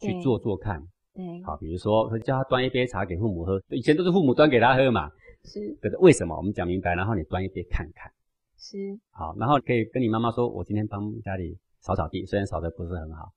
[0.01, 0.81] 去做做看。
[1.13, 5.11] 对，好，比如说叫他端一杯茶给父母喝，以前都是父母端给他喝嘛。
[5.45, 5.99] 是，对的。
[5.99, 6.37] 为什么？
[6.37, 8.13] 我们讲明白，然后你端一杯看看。
[8.57, 8.77] 是，
[9.11, 13.33] 好，然后可以跟你妈妈说，我今天帮家里扫扫地，虽然扫得不是很好。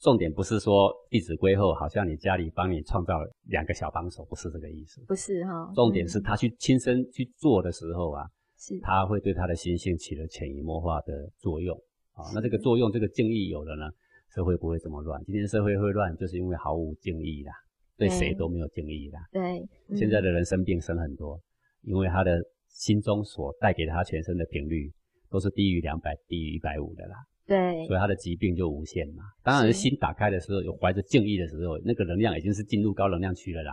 [0.00, 3.14] 重点不是说弟子规后，好像你家里帮你创造
[3.48, 5.02] 两个小帮手，不是这个意思。
[5.08, 5.72] 不是哈、哦。
[5.74, 8.24] 重点是他去亲身去做的时候啊，
[8.56, 11.76] 是他会对他的心性起了潜移默化的作用
[12.12, 12.30] 啊。
[12.32, 13.90] 那这个作用，这个敬意有了呢，
[14.34, 15.22] 社会不会这么乱。
[15.24, 17.52] 今天社会会乱，就是因为毫无敬意啦，
[17.96, 19.20] 对谁都没有敬意啦。
[19.32, 19.60] 对。
[19.88, 21.40] 嗯、现在的人生病生很多，
[21.82, 24.92] 因为他的心中所带给他全身的频率
[25.30, 27.16] 都是低于两百、低于一百五的啦。
[27.46, 29.24] 对，所以他的疾病就无限嘛。
[29.42, 33.72] 当然，心打开的时候，有怀着敬意的时候，那个能量已经是进入高能量区了啦。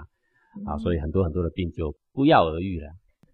[0.65, 2.89] 啊、嗯，所以很多很多的病就不药而愈了。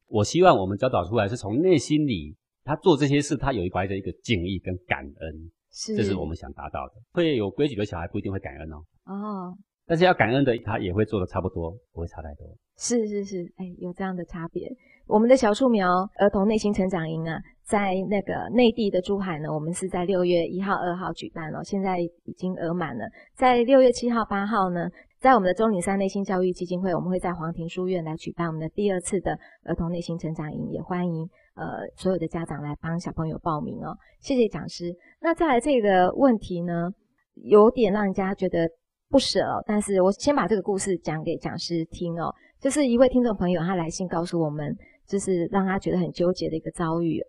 [0.08, 6.94] 我希望我们教导出来是从内心里，他做这些事，他有怀着一个敬意跟感恩，是，这是我们想达到的。
[7.14, 8.78] 会有规矩的小孩不一定会感恩哦。
[9.06, 9.58] 哦。
[9.88, 12.48] 但是要感恩的，他也会做的差不多，不会差太多。
[12.78, 14.70] 是是是，哎，有这样的差别。
[15.06, 23.04] 我们的小树苗儿童内心成长营啊，在那个内地的珠海呢，我们是在六月一号、二号举办了，现在已经额满了。
[23.36, 24.88] 在六月七号、八号呢，
[25.20, 33.98] 在我们的中岭山内心教育基金会，我们会在黄庭书院来举办我们的第二次的儿童内心成长营，也欢迎呃所有的家长来帮小朋友报名哦。
[34.20, 34.94] 谢谢讲师。
[35.20, 36.90] 那再来这个问题呢，
[37.36, 38.70] 有点让人家觉得
[39.10, 42.34] 不舍哦，但是我先把这个故事讲给讲师听哦。
[42.60, 44.76] 就是一位听众朋友，他来信告诉我们。
[45.08, 47.22] 就是让他觉得很纠结的一个遭遇，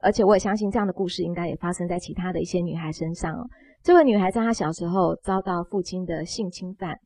[0.00, 3.46] 而且我也相信这样的故事应该也发生在其他的一些女孩身上哦。
[3.80, 6.98] 这位女孩在她小时候遭到父亲的性侵犯，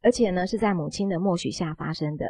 [0.00, 2.24] 而且呢是在母亲的默许下发生的。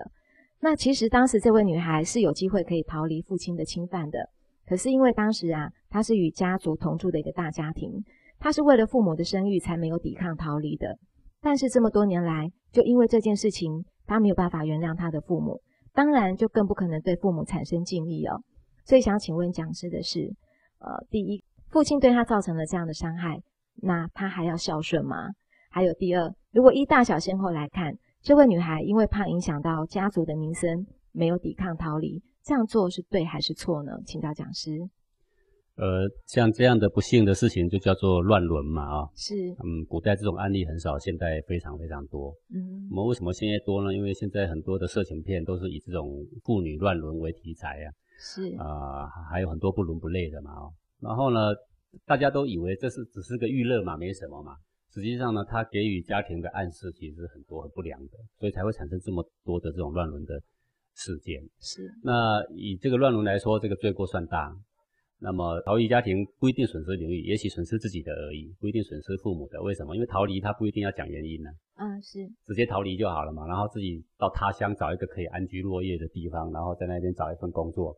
[0.65, 4.31] 那其实当时这位女孩是有机会可以逃离父亲的侵犯的，
[4.67, 8.03] 可是因为当时啊她是与家族同住的一个大家庭，
[8.39, 10.97] 她是为了父母的声誉才没有抵抗逃离的。
[11.43, 15.61] 但是这么多年来，就因为这件事情，她没有办法原谅她的父母，
[15.93, 18.43] 当然就更不可能对父母产生敬意哦。
[18.87, 20.33] 所以想请问讲师的是，
[20.79, 23.39] 呃，第一，父亲对她造成了这样的伤害，
[23.83, 25.29] 那他还要孝顺吗？
[25.69, 27.93] 还有第二，如果依大小先后来看，
[28.25, 33.93] 这位女孩因为怕影响到家族的名声，没有抵抗逃离，这样做是对还是错呢？
[34.07, 34.89] 请教讲师。
[35.77, 42.35] 呃，像这样的不幸的事情就叫做乱伦嘛，啊、哦，是，嗯，古代这种案例很少，现在非常非常多。
[42.49, 43.93] 嗯，我们为什么现在多呢？
[43.93, 51.41] 因为现在很多的色情片都是以这种妇女乱伦为题材啊，是啊、呃，还有很多不伦不类的嘛，哦，然后呢，
[52.07, 54.57] 大家都以为这是只是个娱乐嘛，没什么嘛。
[54.95, 60.41] 实际上呢，他给予家庭的暗示其实很多很不良的，所以才会产生这么多的这种乱伦的
[60.95, 61.43] 事件。
[61.59, 61.91] 是。
[62.05, 64.57] 那以这个乱伦来说，这个罪过算大。
[65.19, 69.61] 那么逃离家庭不一定损失名誉，也许损失自己的而已，不一定损失父母的。
[69.63, 69.97] 为什么？
[69.97, 71.51] 因为逃离他不一定要讲原因呢。
[71.77, 72.25] 嗯，是。
[72.47, 77.97] 直接逃离就好了嘛，然后自己到他乡找一个可以安居乐业的地方，然后在那边找一份工作。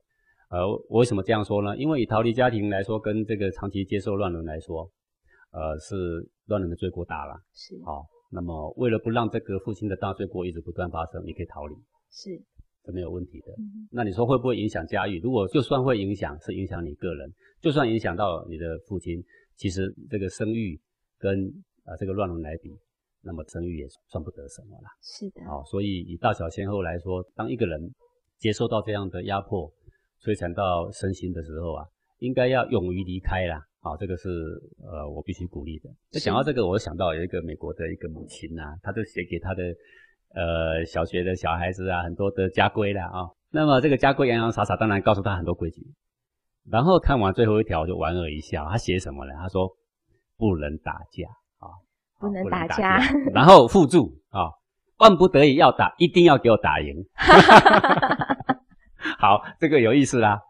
[0.48, 1.76] 呃，我为什么这样说呢？
[1.76, 4.88] 因为以逃离家庭来说，跟这个长期接受乱伦来说。
[5.52, 8.06] 呃，是乱伦的罪过大了，是好、哦。
[8.30, 11.74] 那么，为了不让这个父亲的大罪过一直不断发生，你可以逃离，
[12.10, 12.30] 是，
[12.82, 13.52] 这没有问题的。
[13.52, 15.20] 嗯、那你说会不会影响家育？
[15.20, 19.22] 如果就算会影响，是影响你个人，就算影响到你的父亲，
[19.56, 20.78] 其实这个生育
[21.18, 21.50] 跟
[21.84, 22.76] 呃这个乱伦来比，
[23.22, 24.90] 那么生育也算不得什么啦。
[25.00, 25.44] 是的。
[25.46, 27.80] 好、哦，所以以大小先后来说，当一个人
[28.38, 29.72] 接受到这样的压迫，
[30.20, 31.86] 摧残到身心的时候啊，
[32.18, 33.62] 应该要勇于离开啦。
[33.86, 34.28] 好，这个是
[34.82, 35.88] 呃，我必须鼓励的。
[36.12, 39.62] 那想到这个，我想到有一个美国的一个母亲啊，她就写给她的
[40.34, 43.30] 呃小学的小孩子啊，很多的家规啦啊。
[43.52, 45.86] 那么这个家规洋洋洒洒，当然告诉他很多规矩。
[46.68, 48.68] 然后看完最后一条，就莞尔一笑。
[48.68, 49.32] 他写什么呢？
[49.38, 49.70] 他说
[50.36, 51.28] 不能打架
[51.60, 51.70] 啊，
[52.18, 52.98] 不能打架。
[53.32, 54.50] 然后附注啊，
[54.98, 57.06] 万不得已要打，一定要给我打赢。
[59.16, 60.40] 好，这个有意思啦。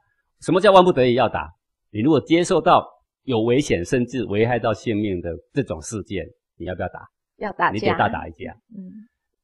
[0.40, 1.52] 什么叫万不得已要打？
[1.90, 2.95] 你如果接受到。
[3.26, 6.24] 有危险甚至危害到性命的这种事件，
[6.56, 7.00] 你要不要打？
[7.38, 8.52] 要打架，你得大打一架。
[8.74, 8.90] 嗯，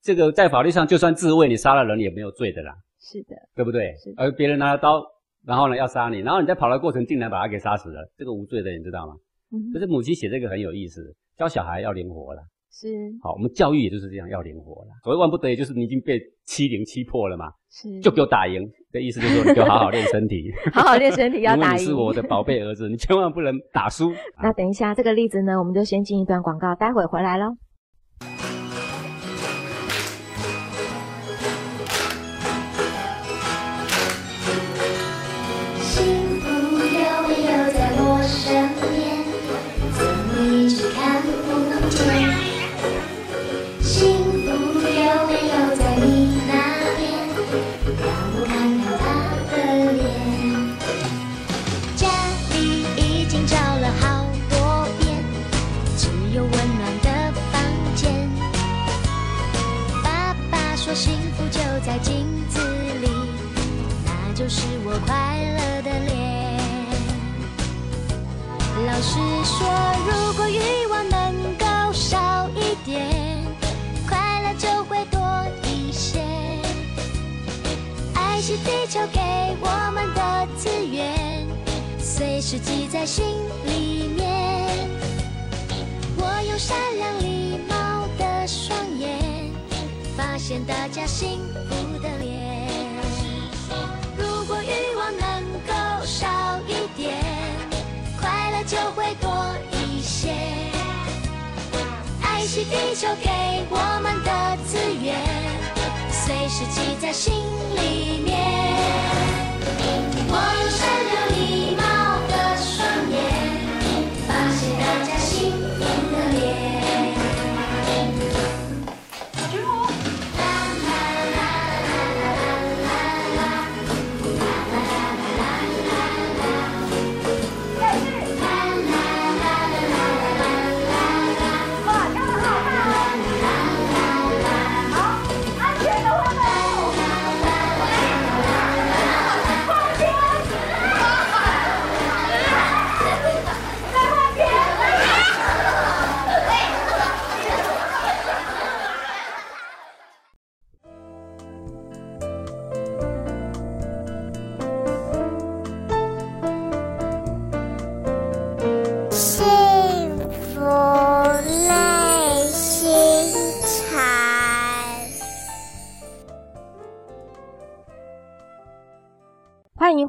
[0.01, 2.75] 这个在法律上就算自卫，你杀了人也没有罪的啦。
[3.01, 3.95] 是的，对不对？
[3.97, 4.15] 是。
[4.17, 5.05] 而别人拿了刀，
[5.45, 9.15] 然后呢要杀你，然后你在跑的过程竟然把他给杀死了，这个无罪的，你知道吗？
[9.51, 9.73] 嗯。
[9.75, 12.43] 就是母亲写这个很有意思，教小孩要灵活了。
[12.71, 12.89] 是。
[13.21, 14.91] 好，我们教育也就是这样，要灵活了。
[15.03, 17.53] 所谓万不得已，就是你已经被欺凌欺破了嘛。
[17.69, 18.01] 是。
[18.01, 18.63] 就给我打赢。
[18.93, 21.83] 这意思就是说，你就好好练身体， 好好练身体，要 打赢。
[21.83, 24.13] 你是我的宝贝儿子，你千万不能打输。
[24.43, 27.57] 那等一下，这个例子呢，我们就先进一段广告，待会回来喽。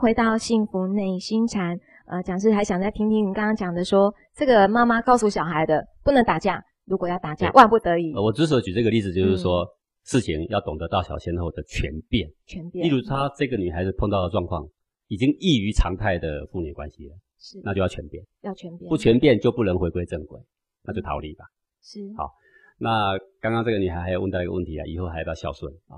[0.03, 1.79] 回到幸福内心禅。
[2.07, 8.13] 呃，讲师还想再听听你刚刚讲的说，说这个妈妈告诉小孩的，不能打架，如果要打架，万不得已。
[8.13, 9.67] 我之所以举这个例子，就是说、嗯、
[10.03, 12.29] 事情要懂得大小先后的全变。
[12.45, 12.85] 权变。
[12.85, 14.67] 例如，她这个女孩子碰到的状况，
[15.07, 20.37] 已经异于常态的父女关系了，是，那就要全变，要全变，不全变就不能回归正轨，
[20.83, 21.45] 那就逃离吧。
[21.81, 22.01] 是。
[22.17, 22.29] 好，
[22.77, 25.95] 那刚刚这个女孩还要问到一个问题啊，以后还要不要孝顺啊？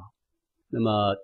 [0.70, 1.16] 那么，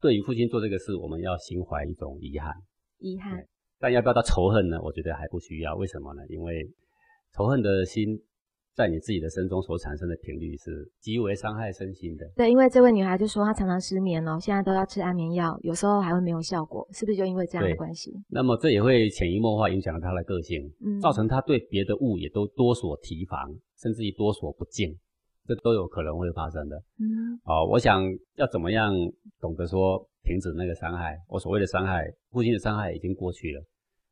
[0.00, 2.52] 对于父亲做这个事，我们要心怀一种遗憾。
[2.98, 3.44] 遗憾。
[3.78, 4.80] 但要不要到仇恨呢？
[4.82, 5.74] 我觉得还不需要。
[5.76, 6.22] 为什么呢？
[6.28, 6.68] 因为
[7.34, 8.18] 仇恨的心
[8.74, 12.26] 在你自己的身中所产生的频率是极为伤害身心的。
[12.36, 18.12] 对，因为这位女孩就说她常常失眠哦，现在都要吃安眠药，有时候还会没有效果，是不是就因为这样的关系？
[18.28, 24.94] 那么这也会潜移默化影响了她的个性，嗯，造成她对别的物也都多所提防，甚至于多所不敬。
[25.50, 26.76] 这都有可能会发生的。
[27.00, 28.00] 嗯，哦，我想
[28.36, 28.94] 要怎么样
[29.40, 31.18] 懂得说停止那个伤害？
[31.26, 33.64] 我所谓的伤害，父亲的伤害已经过去了，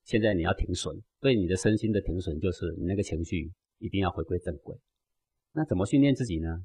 [0.03, 4.77] 现在你要停损，对你的身心的停损，就是你那个情绪一定要回归正轨。
[5.53, 6.65] 那怎么训练自己呢？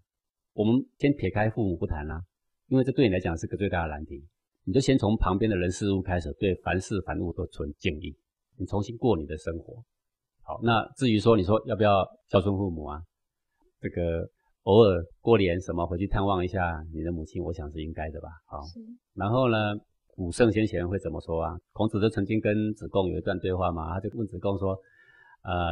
[0.54, 2.20] 我们先撇开父母不谈啦，
[2.68, 4.26] 因为这对你来讲是个最大的难题。
[4.64, 8.18] 你就先从旁边的人事物开始，对凡事凡物都存敬意，
[8.58, 9.84] 你重新过你的生活。
[10.42, 13.04] 好，那至于说你说要不要孝顺父母啊？
[13.80, 14.28] 这个。
[14.64, 18.30] 偶尔过年什么回去探望一下你的母亲，我想是应该的吧。
[18.46, 18.62] 好，
[19.14, 19.58] 然后呢，
[20.08, 21.58] 古圣先贤会怎么说啊？
[21.74, 24.78] 孔子就曾经跟子贡有一段对话嘛，他就问子贡说
[25.44, 25.72] ：“呃，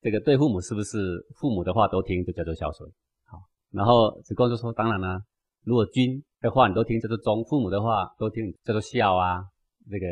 [0.00, 2.90] 这个对父母是不是父母的话都听就叫做孝顺？”
[3.30, 3.38] 好，
[3.70, 5.22] 然后子贡就说：“当然啦，
[5.64, 9.44] 如果君的话你都听叫做忠，父母的话都听叫做孝啊。”
[9.88, 10.06] 这个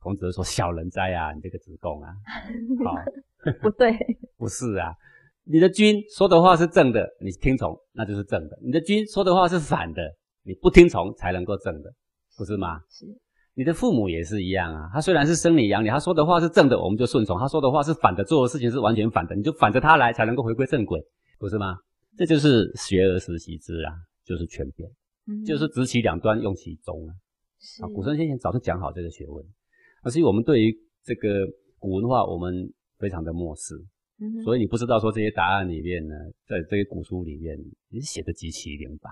[0.00, 2.12] 孔子就说：“小人哉啊，你这个子贡啊！”
[2.84, 2.96] 好，
[3.62, 3.96] 不对，
[4.36, 4.92] 不是啊。
[5.44, 10.02] 你的君说的话是正的，你听从那就是正的；你的君说的话是反的，
[10.42, 11.92] 你不听从才能够正的，
[12.36, 12.80] 不是吗？
[12.90, 13.06] 是。
[13.56, 21.00] 你的父母也是一样啊，他虽然是生你养你，他说的话是正的，我们就顺从；他说的话是反的，做的事情是完全反的，你就反着他来，才能够回归正轨，
[21.38, 21.76] 不是吗？
[22.16, 23.92] 这就是学而时习之啊，
[24.24, 24.90] 就是权变，
[25.28, 27.12] 嗯，就是执其两端，用其中啊。
[27.60, 29.44] 是啊，古圣先贤早就讲好这个学问，
[30.02, 31.46] 而是我们对于这个
[31.78, 33.74] 古文化，我们非常的漠视。
[34.44, 36.14] 所以你不知道说这些答案里面呢，
[36.46, 39.10] 在这些古书里面，你写的极其明白。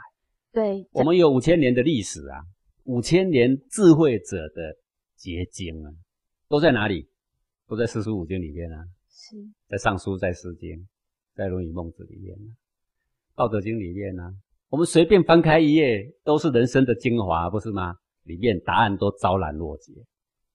[0.52, 2.40] 对，我们有五千年的历史啊，
[2.84, 4.76] 五千年智慧者的
[5.16, 5.90] 结晶啊，
[6.48, 7.08] 都在哪里？
[7.66, 8.84] 都在四书五经里面啊。
[9.10, 9.36] 是。
[9.68, 10.86] 在尚书，在诗经，
[11.34, 12.46] 在论语、孟子里面啊，
[13.34, 14.32] 道德经里面啊，
[14.68, 17.96] 我们随便翻开一页，都是人生的精华，不是吗？
[18.22, 19.92] 里面答案都昭然若揭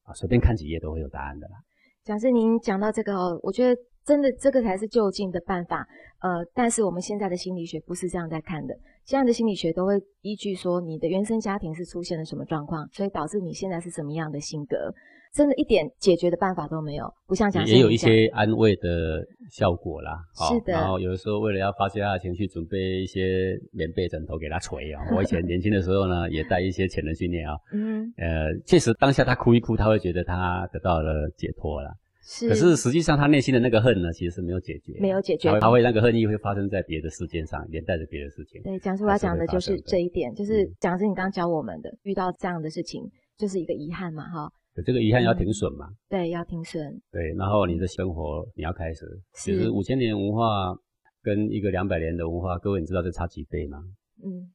[0.04, 1.56] 啊，随便看几页都会有答案的啦。
[2.04, 3.80] 讲师，您讲到这个哦，我觉得。
[4.08, 5.86] 真的，这个才是就近的办法。
[6.22, 8.74] 呃，但是我们现在的心理学不是这样在看的。
[9.04, 14.94] 现在的心理学都会依据说你的原生家庭是出现了什么状况，所以导致你现在是什么样的性格。
[15.34, 20.18] 真的一点解决的办法都没有，不像讲也有一些安慰的效果啦。
[20.50, 20.72] 是的。
[20.72, 25.04] 然后有的时候为了要发泄他的情绪，准备一些棉被枕头给他捶啊。
[25.16, 27.54] 我以前年轻的时候呢，也带一些潜能训练啊。
[27.74, 28.12] 嗯。
[28.18, 31.92] 呃，确实当下他哭一哭，他会觉得他得到了解脱了。
[32.30, 38.62] 是，可是实际上他内心的那个恨呢，其实是没有解决，没有解决，他会那个恨意会发生在别的事件上，连带着别的事情。
[38.64, 44.52] 对，讲师我要讲的就是这一点，就是讲师你刚刚教我们的，遇到这样的事情就是一个遗憾嘛，哈。
[44.86, 45.88] 这个遗憾要停损嘛？
[46.10, 47.02] 对，要停损。
[47.14, 50.78] 对，然后你的生活你要开始，其实五千年文化
[51.24, 53.82] 跟一个两百年的文化，各位你知道这差几倍吗？
[54.22, 54.52] 嗯，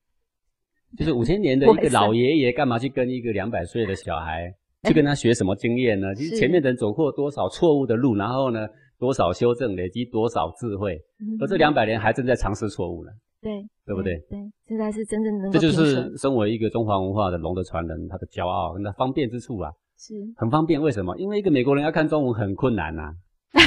[0.98, 4.54] 就是五千年的 一个老爷爷，干嘛去跟一个两百岁的小孩？
[4.88, 6.12] 去跟他学什么经验呢？
[6.14, 8.66] 其实前面的人走过多少错误的路，然后呢，
[8.98, 13.10] 多少修正，累积多少智慧，嗯、而这两百年还正在尝试错误呢。
[13.40, 14.16] 对，对不对？
[14.28, 15.52] 对，这才是真正能够。
[15.52, 19.70] 这就是身为一个中华文化的龙的传人，他的骄傲跟他方便之处啊。
[19.98, 20.14] 是。
[20.36, 21.16] 很方便，为什么？
[21.16, 23.02] 因为一个美国人要看中文很困难呐、
[23.54, 23.62] 啊，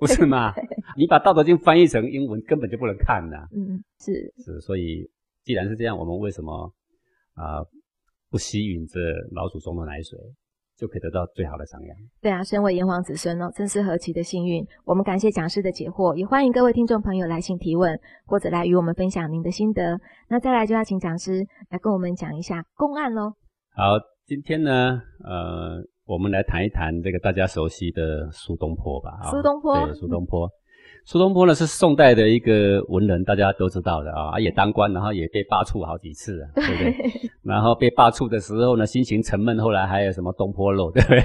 [0.00, 0.52] 不是吗？
[0.96, 3.36] 你把《道德经》翻译成英文，根本就不能看呐。
[3.54, 4.12] 嗯，是
[4.44, 4.60] 是。
[4.60, 5.08] 所以，
[5.44, 6.72] 既然是这样，我们为什么
[7.34, 7.66] 啊、呃、
[8.30, 8.98] 不吸吮这
[9.32, 10.18] 老祖宗的奶水？
[10.76, 11.96] 就可以得到最好的赏养。
[12.20, 14.64] 对啊，身为炎黄子孙哦，真是何其的幸运！
[14.84, 19.98] 我们感谢讲师的解惑，也欢迎各位听众朋友来信提问，或者来与我们分享您的心得。
[20.28, 23.32] 那再来就要请讲师来跟我们讲一下公案喽。
[23.74, 29.30] 好，今天呢，呃，我们来谈一谈这个大家熟悉的苏东坡吧。
[29.30, 30.48] 苏东坡，对，苏东坡。
[31.08, 37.30] 苏东坡呢是宋代的一个文人，大家都知道的啊，也当官，然后也被罢黜好几次啊， 对不对？
[37.44, 41.20] 然后被罢黜的时候呢，心情沉闷，后来还有什么东坡肉， 对不对？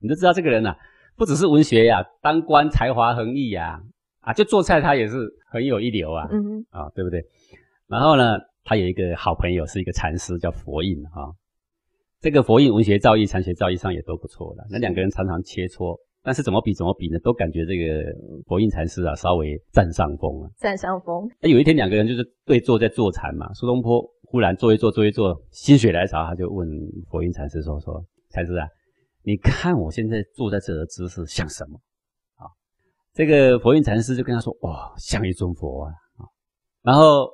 [0.00, 0.76] 你都知道这个人啊，
[1.16, 3.80] 不只是文学呀、啊，当官才华横溢呀，
[4.20, 5.16] 啊，就做菜他也是
[5.50, 7.24] 很有一流啊，嗯啊，对不对？
[7.88, 11.32] 然后呢，他有一个好朋友是一个禅师叫佛印啊，
[12.20, 14.66] 这个佛印文学造诣、禅学造诣上也都不错的。
[14.68, 17.18] 那两个人常常切磋，但是怎么比怎么比呢？
[17.20, 18.04] 都感觉这个
[18.46, 20.50] 佛印禅师啊稍微占上风啊。
[20.58, 21.28] 占上风。
[21.40, 26.68] 那有一天两个人就是对坐在坐禅嘛，苏东坡忽然坐一坐坐一坐，心血来潮，他就问
[27.10, 28.66] 佛印禅师说：“说禅师啊，
[29.22, 31.78] 你看我现在坐在这的姿势像什么？”
[32.36, 32.44] 啊，
[33.12, 36.24] 这个佛印禅师就跟他说：“哇，像一尊佛啊！”啊，
[36.82, 37.28] 然后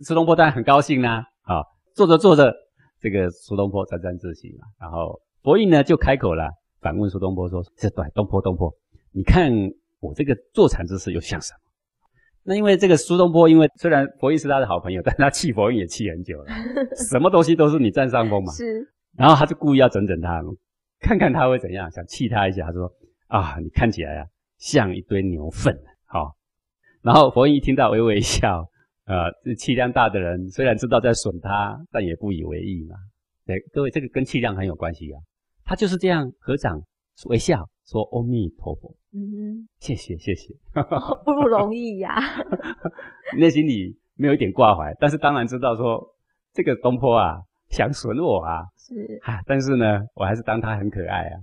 [0.00, 1.24] 苏东坡当然很高兴啦。
[1.42, 1.62] 啊，
[1.94, 2.52] 坐着坐着。
[3.00, 6.50] 这个苏东坡沾沾自喜嘛，然后佛印呢就开口了，
[6.88, 8.72] 反问苏东坡说：“这对东坡东坡，
[9.12, 9.52] 你看
[10.00, 11.58] 我这个坐禅姿势又像什么？”
[12.44, 16.46] 那因为这个苏东坡，因为虽然佛印是他的好朋友，但他气佛印也气很久了，
[17.10, 18.50] 什么东西都是你占上风嘛。
[18.54, 18.90] 是。
[19.18, 20.42] 然后他就故意要整整他，
[20.98, 22.64] 看看他会怎样，想气他一下。
[22.64, 22.90] 他说
[23.28, 24.26] ：“啊，你看起来啊
[24.56, 25.78] 像一堆牛粪。”
[26.08, 26.32] 好，
[27.02, 28.66] 然后佛印一听到微微一笑。
[29.04, 32.96] 啊，这气量大的人虽然知道在损他，但也不以为意嘛。
[33.46, 35.16] 对，各位，这个跟气量很有关系啊。
[35.68, 36.80] 他就是这样合掌
[37.26, 42.22] 微笑说：“阿弥陀佛。”嗯哼，谢谢谢谢，哦、不容易呀、啊。
[43.36, 46.02] 内心里没有一点挂怀，但是当然知道说
[46.54, 47.36] 这个东坡啊
[47.68, 51.36] 想损我啊，是啊，但是呢，我还是当他很可爱啊，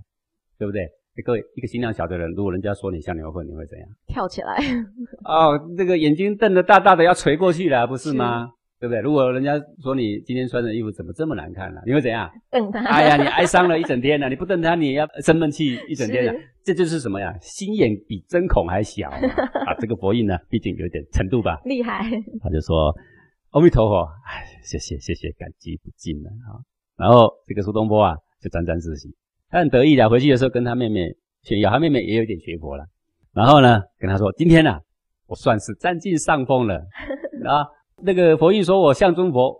[0.58, 0.88] 对不对？
[1.24, 3.88] 各位，一个心量小的人，如果人家说你像牛粪，你会怎样？
[4.08, 4.56] 跳起来。
[5.24, 8.50] 哦，这个眼睛瞪得大大的，要垂过去了，不是吗？
[8.80, 9.00] 是对不对？
[9.00, 11.82] 如果人家说你今天穿的衣服怎么这么难看呢、啊？
[11.86, 12.30] 你会怎样？
[12.50, 12.84] 瞪他。
[12.84, 16.32] 哎呀，你哀伤了一整天了，你不瞪他，你也要生闷气一整天了。
[16.32, 17.32] 是这就是什么呀？
[17.40, 19.16] 心眼比针孔还小嘛
[19.66, 19.74] 啊！
[19.80, 21.60] 这个佛印呢，毕竟有点程度吧。
[21.64, 22.04] 厉害。
[22.42, 22.94] 他就说
[23.50, 26.60] ：“阿弥陀佛，哎，谢谢谢谢，感激不尽了啊。”
[26.98, 29.14] 然后这个苏东坡啊，就沾沾自喜。
[29.48, 32.84] 他很得意的，回去的时候跟他妹妹炫耀，他妹妹也有点学佛了。
[33.32, 34.80] 然后呢，跟他说：“今天呢，
[35.28, 36.74] 我算是占尽上风了。
[37.46, 37.62] ”啊，
[38.02, 39.56] 那个佛印说我像尊佛，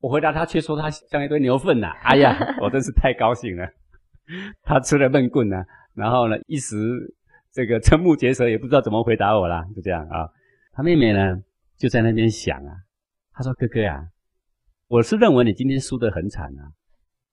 [0.00, 1.88] 我回答他却说他像一堆牛粪呐。
[2.04, 3.66] 哎呀，我真是太高兴了。
[4.62, 5.56] 他吃了闷棍呢，
[5.94, 6.76] 然后呢，一时
[7.52, 9.64] 这个瞠目结舌，也不知道怎么回答我啦。
[9.74, 10.28] 就这样啊。
[10.72, 11.36] 他妹妹呢，
[11.76, 12.72] 就在那边想啊，
[13.32, 14.06] 他说：“哥哥呀，
[14.86, 16.62] 我是认为你今天输得很惨啊。”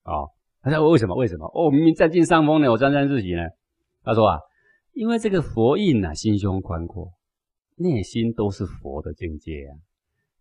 [0.05, 0.31] 哦。
[0.61, 1.15] 他说：“为什么？
[1.15, 1.45] 为什么？
[1.53, 3.43] 哦，明明占尽上风呢，我沾沾自喜呢。”
[4.03, 4.39] 他说：“啊，
[4.93, 7.11] 因为这个佛印啊，心胸宽阔，
[7.75, 9.77] 内心都是佛的境界啊，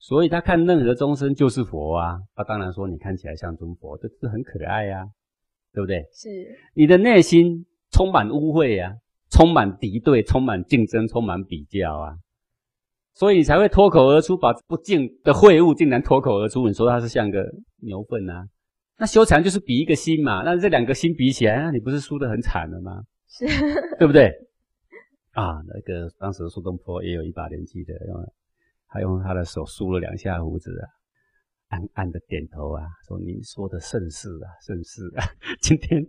[0.06, 2.18] 所以他看任何众生就是佛啊。
[2.34, 5.02] 他当然说你看起来像尊佛，这是很可爱呀，
[5.72, 6.04] 对不对？
[6.12, 6.28] 是。
[6.74, 8.92] 你的内心充满污秽啊，
[9.30, 12.16] 充满敌对，充满竞争，充满比较啊，
[13.14, 16.68] 所以你才会脱口而出，把不敬的秽物竟然脱口而出。
[16.68, 17.42] 你说他是像个
[17.80, 18.46] 牛粪啊？”
[19.00, 23.02] 那修禅就是比一个心嘛，那这两个心比起来，那你不是输得很惨了吗？
[23.26, 23.46] 是，
[23.98, 24.30] 对不对？
[25.32, 28.22] 啊，那个当时苏东坡也有一把年纪的，用
[28.94, 30.86] 他用他的手梳了两下胡子啊，
[31.70, 35.26] 暗暗的点头啊，说：“您说的甚是啊，甚是啊，
[35.60, 36.00] 今天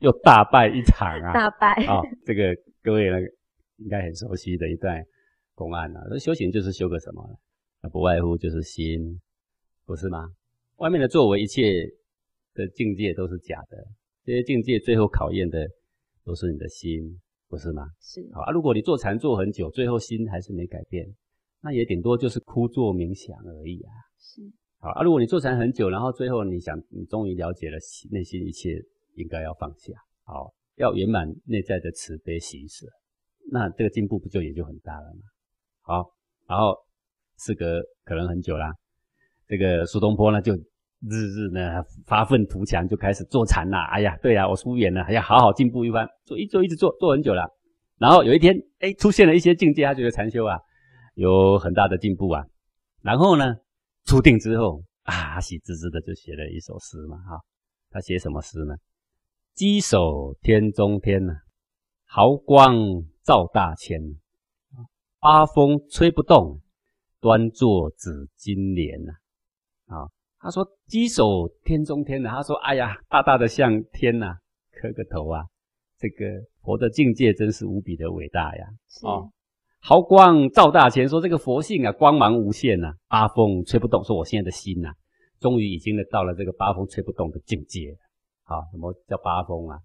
[0.00, 2.02] 又大败一场啊，大败啊！
[2.26, 3.16] 这个各位呢，
[3.76, 5.00] 应该很熟悉的一段
[5.54, 6.00] 公案啊。
[6.10, 7.22] 那修行就是修个什么？
[7.80, 9.20] 那不外乎就是心，
[9.86, 10.28] 不是吗？
[10.78, 11.62] 外面的作为一切。”
[12.56, 13.76] 的境界都是假的，
[14.24, 15.66] 这些境界最后考验的
[16.24, 17.82] 都是你的心，不是吗？
[18.00, 18.24] 是。
[18.32, 21.04] 好啊，如果你坐禅坐很久，最后心还是没改变，
[21.64, 23.90] 那也顶多就是枯坐冥想而已啊。
[24.20, 24.42] 是。
[24.78, 27.78] 好啊，如果你坐禅很久，然后最后你想，你终于了解了
[28.10, 28.78] 内心一切
[29.16, 29.94] 应该要放下，
[30.24, 32.86] 好，要圆满内在的慈悲喜舍，
[33.50, 35.22] 那这个进步不就也就很大了吗？
[35.80, 36.10] 好，
[36.46, 36.76] 然后
[37.38, 38.72] 事隔可能很久啦，
[39.48, 40.54] 这个苏东坡呢就。
[41.06, 43.84] 日日呢发愤图强，就开始坐禅啦。
[43.92, 46.08] 哎呀，对呀，我疏远了，还要好好进步一番。
[46.24, 47.46] 做一做，一直做，做很久了。
[47.98, 50.58] 然后有一天，哎，出现了一些境界，他觉得禅修啊
[51.14, 52.44] 有很大的进步啊。
[53.02, 53.56] 然后呢，
[54.04, 57.16] 出定之后啊，喜滋滋的就写了一首诗嘛。
[57.18, 57.40] 哈，
[57.90, 58.76] 他写什么诗呢？
[59.54, 61.34] 稽首天中天呐，
[62.06, 62.76] 毫光
[63.22, 64.00] 照大千，
[65.20, 66.60] 八风吹不动，
[67.20, 69.12] 端坐紫金莲呐。
[69.86, 70.08] 啊。
[70.44, 74.36] 他说：“稽首天中天呐。”他说：“哎呀，大大的像天呐，
[74.72, 75.42] 磕个头啊！
[75.96, 76.26] 这个
[76.60, 78.66] 佛的境界真是无比的伟大呀！
[78.86, 79.32] 是哦，
[79.86, 84.02] 毫光照大千，说这个佛性啊，光芒无限呐，八风吹不动。
[84.02, 84.94] 说我现在的心呐，
[85.40, 87.94] 终于已经到了这个八风吹不动的境界。
[88.44, 89.76] 好，什么叫八风啊？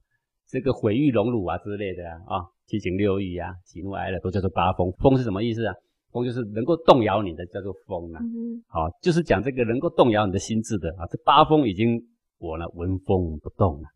[0.47, 4.89] 这个毁誉荣辱啊之类的啊，啊，七情六欲啊，喜怒哀乐都叫做八风。
[4.99, 5.73] 风是什么意思啊？”
[6.13, 8.21] 风就是能够动摇你的，叫做风啊。
[8.23, 11.05] 嗯、好，就是讲这个能够动摇你的心智的啊。
[11.11, 12.01] 这八风已经
[12.37, 13.89] 我呢闻风不动了。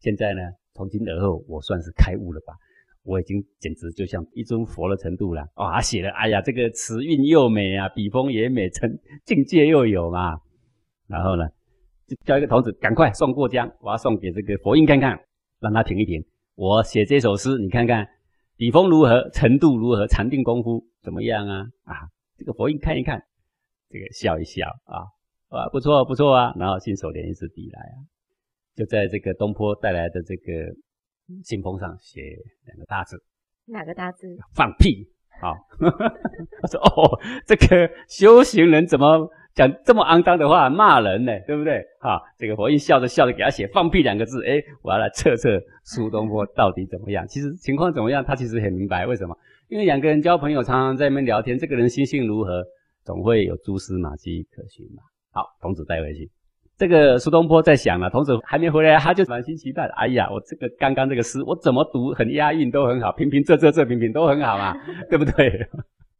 [0.00, 0.40] 现在呢，
[0.74, 2.54] 从今而后，我算是开悟了吧？
[3.08, 5.40] 我已经简直就像一尊佛的程度了。
[5.54, 10.38] 啊、哦，写了，哎呀，这个词韵又美啊，笔锋也美，成境界又有嘛。
[11.06, 11.48] 然后呢，
[12.06, 15.18] 就叫一个童子赶快送过江，我要送给这个佛印看看，
[15.58, 16.22] 让他评一评。
[16.54, 18.06] 我写这首诗，你看看
[18.58, 21.66] 笔锋如何，程度如何，禅定功夫怎么样啊？
[21.84, 21.94] 啊，
[22.36, 23.22] 这个佛印看一看，
[23.88, 25.08] 这个笑一笑啊，
[25.48, 27.96] 啊，不错不错啊，然后信手拈一支笔来啊，
[28.76, 30.74] 就在这个东坡带来的这个
[31.44, 32.20] 信封上写
[32.66, 33.22] 两个大字，
[33.66, 34.36] 哪个大字？
[34.54, 35.06] 放屁！
[35.40, 35.54] 好，
[36.60, 39.30] 他说哦，这个修行人怎么？
[39.54, 41.84] 讲这么肮脏的话骂人呢，对不对？
[42.00, 47.26] 哈，这个佛印笑着笑着给他写“放屁”两个字，哎，我要来测测苏东坡到底怎么样。
[47.26, 49.36] 其实情况怎么样，他其实很明白为什么，
[49.68, 52.62] 因为两个人交朋友，常常在那边聊天，这个人心性如何，
[53.04, 55.02] 总会有蛛丝马迹可循嘛。
[55.32, 56.30] 好，童子带回去。
[56.78, 59.86] 这个苏东坡在想了，童子还没回来，他就满心期待。
[59.96, 64.74] 哎呀，我这个刚刚这个诗，我怎么读很押韵都很好，平平仄仄仄平平都很好嘛，
[65.10, 65.68] 对不对？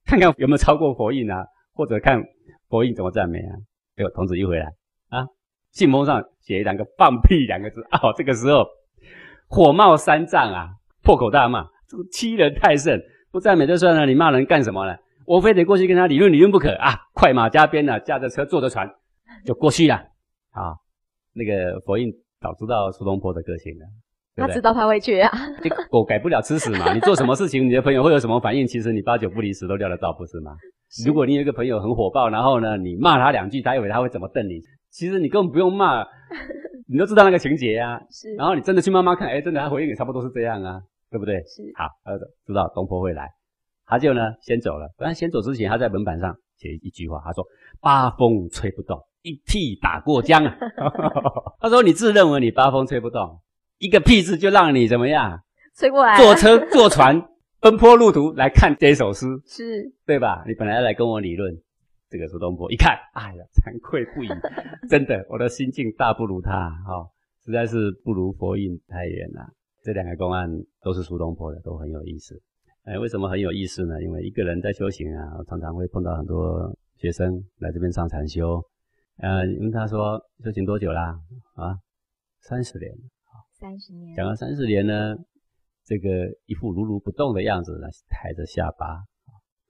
[0.05, 2.23] 看看有没有超过佛印啊，或者看。
[2.71, 3.57] 佛印怎么赞美啊？
[3.97, 4.67] 哎呦，童子一回来
[5.09, 5.25] 啊，
[5.73, 8.67] 信封上写两个“放屁”两个字哦，这个时候
[9.49, 10.69] 火冒三丈啊，
[11.03, 13.01] 破口大骂：“这个欺人太甚！
[13.33, 14.95] 不赞美就算了，你骂人干什么呢？
[15.25, 18.87] 我非得过去跟他理论理论不可啊！”快马加鞭啊，驾着车，坐着船
[19.47, 19.99] 就过去了。
[20.53, 20.75] 啊，
[21.35, 23.87] 那个佛印早知道苏东坡的个性了，
[24.37, 25.31] 对对，他知道他会去啊。
[25.63, 28.67] 这狗改不了吃屎嘛，你做什么事情，你的朋友会有什么反应？
[28.67, 30.57] 其实你八九不离十都料得到，不是吗？
[31.07, 34.61] 如果你有一个朋友很火爆，然后呢，你骂他两句，他以为他会怎么瞪你？
[34.91, 36.03] 其实你根本不用骂，
[36.89, 38.01] 你都知道那个情节啊。
[38.11, 38.35] 是。
[38.37, 40.81] 然后你真的去慢慢看，哎，真的他回应也差不多是这样啊，
[41.11, 41.43] 对不对？
[41.45, 41.63] 是。
[41.77, 43.29] 好，他知道东坡会来，
[43.85, 44.89] 他就呢先走了。
[44.97, 47.45] 但先走之前，他在门板上写一句话，他说
[47.83, 50.57] ：“八风吹不动，一屁打过江啊。
[51.61, 53.41] ”他说：“你自认为你八风吹不动，
[53.79, 55.41] 一个屁字就让你怎么样？
[55.77, 56.17] 吹过来。
[56.17, 57.23] 坐车坐船。
[57.61, 60.45] ”奔波路途来看这首诗，是对吧？
[60.47, 61.53] 你本来要来跟我理论，
[62.09, 64.29] 这个苏东坡一看，哎呀，惭愧不已，
[64.89, 67.11] 真的，我的心境大不如他，哈、哦，
[67.45, 69.45] 实在是不如佛印太远了。
[69.83, 70.49] 这两个公案
[70.81, 72.41] 都是苏东坡的，都很有意思。
[72.85, 74.01] 哎，为什么很有意思呢？
[74.05, 78.63] 因为一个人在修行啊，常常会碰到很多学生来这边上禅修，
[79.19, 81.19] 呃，你问他说修行多久啦？
[81.55, 81.79] 啊，
[82.41, 82.93] 三十年，
[83.59, 85.17] 三十年，讲了三十年呢。
[85.85, 86.09] 这个
[86.45, 89.05] 一副如如不动的样子呢，抬着下巴，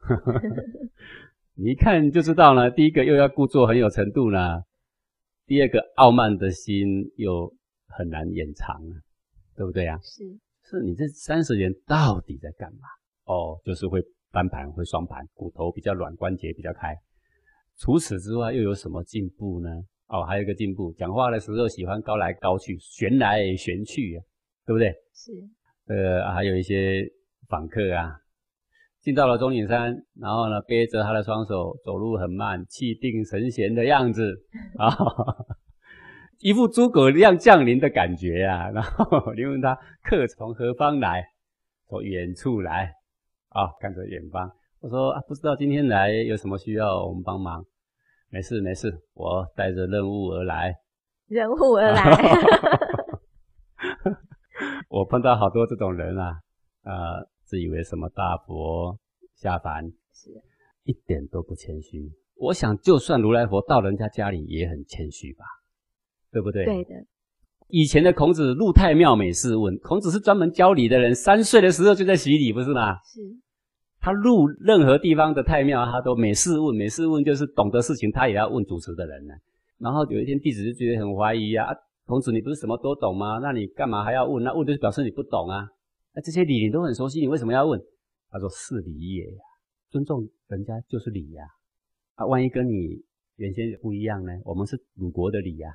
[1.54, 2.72] 你一看就知道了。
[2.72, 4.64] 第一个又要故作很有程度呢，
[5.46, 7.54] 第二个傲慢的心又
[7.86, 8.92] 很难掩藏啊，
[9.54, 9.96] 对不对啊？
[10.02, 10.24] 是，
[10.64, 12.80] 是你这三十年到底在干嘛？
[13.26, 16.96] 哦，就是会翻盘，会双盘，骨头比较软，关节比较开。
[17.78, 19.70] 除此之外又有什么进步呢？
[20.08, 24.24] 哦，还有一个进步，讲话的时候喜欢高来高去，旋来旋去啊，
[24.66, 24.92] 对不对？
[25.14, 25.32] 是。
[25.86, 27.06] 呃，还有一些
[27.48, 28.18] 访客啊，
[29.00, 34.34] 进到了钟景山，然后呢，背着他的双手，走路很慢，气定神闲的样子
[34.76, 34.90] 啊，
[36.40, 38.70] 一副诸葛亮降临的感觉啊。
[38.70, 41.24] 然后你问他客从何方来，
[41.86, 42.92] 从远处来
[43.50, 44.50] 啊，看着远方。
[44.80, 47.64] 我说啊，不知道今天来有什么需要我们帮忙？
[48.30, 50.72] 没事没事，我带着任务而来。
[51.26, 52.04] 任务而来。
[54.88, 56.38] 我碰到好多这种人啊，
[56.84, 58.96] 呃，自以为什么大佛
[59.34, 60.30] 下凡，是
[60.84, 62.12] 一点都不谦虚。
[62.36, 65.44] 我想，就算如来佛到人家家里也很谦虚吧，
[66.30, 66.64] 对不对？
[66.64, 66.90] 对的。
[67.66, 72.94] 以前的孔子入太庙每事问，孔子是专门教礼的人，三岁的时候就在洗礼，不是吗？
[73.02, 73.20] 是。
[74.00, 79.34] 他入任何地方的太庙，他都每事问，每事问就是懂得事情，他也要问主持的人呢。
[79.78, 81.66] 然后有一天弟子就觉得很怀疑啊。
[82.06, 83.38] 孔子，你不是什么都懂吗？
[83.38, 84.42] 那你干嘛还要问？
[84.42, 85.68] 那问就是表示你不懂啊。
[86.14, 87.78] 那这些礼你都很熟悉，你为什么要问？
[88.30, 89.40] 他说：“是礼也呀，
[89.90, 91.44] 尊重人家就是礼呀。
[92.14, 93.02] 啊，万一跟你
[93.36, 94.32] 原先不一样呢？
[94.44, 95.70] 我们是鲁国的礼呀，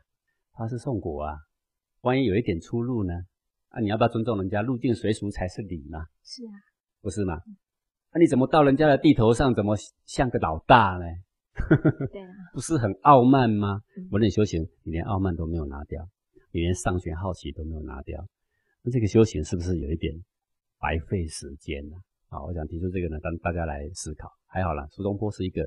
[0.53, 1.36] 他是宋国啊。
[2.01, 3.13] 万一有一点出入呢？
[3.69, 4.61] 啊，你要不要尊重人家？
[4.61, 6.05] 入境随俗才是礼嘛。
[6.24, 6.51] 是啊，
[7.01, 7.39] 不是吗？
[8.14, 11.05] 那你怎么到人家的地头上，怎么像个老大呢？
[12.11, 13.82] 对啊， 不是很傲慢吗？
[14.11, 16.07] 我让你修行，你连傲慢都没有拿掉。
[16.51, 18.24] 你连上学好奇都没有拿掉，
[18.84, 20.14] 那这个修行是不是有一点
[20.80, 21.95] 白费时间呢？
[22.30, 24.30] 啊，我想提出这个呢，让大家来思考。
[24.45, 25.66] 还好啦，苏东坡是一个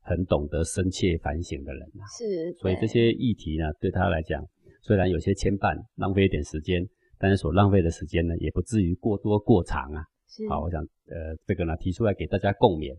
[0.00, 4.44] 很懂得深切反省的人呐，是，所以这些议题呢，对他来讲，
[4.82, 6.84] 虽然有些牵绊，浪费一点时间，
[7.18, 10.04] 但是所浪费的时间呢，也不至于过多过长啊。
[10.28, 12.96] 是，好，我想呃，这个呢，提出来给大家共勉。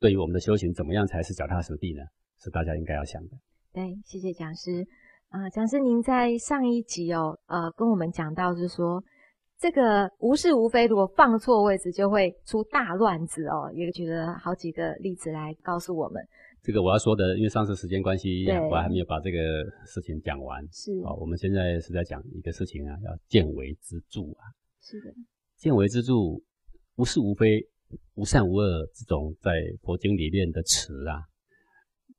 [0.00, 2.02] 对于我们的修行，怎么样才是脚踏实地呢？
[2.40, 3.30] 是大家应该要想的。
[3.72, 4.86] 对，谢谢讲师。
[5.28, 9.02] 啊，讲师，您在上一集哦，呃，跟我们讲到是说，
[9.58, 13.70] 这个无是无非，如果放错位置，就会出大乱子哦。
[13.74, 16.22] 也举了好几个例子来告诉我们。
[16.62, 19.38] 这个我要说的，因为上次时间关系，我还没有把这个
[19.84, 20.62] 事情讲完。
[20.72, 20.92] 是。
[21.04, 24.46] 好，我们现在是在讲一个事情啊，叫见微知著啊。
[24.80, 25.12] 是的。
[25.56, 26.12] 见微知著，
[26.98, 27.64] 无是无非，
[28.16, 31.22] 无善无恶这种在佛经里面的词啊，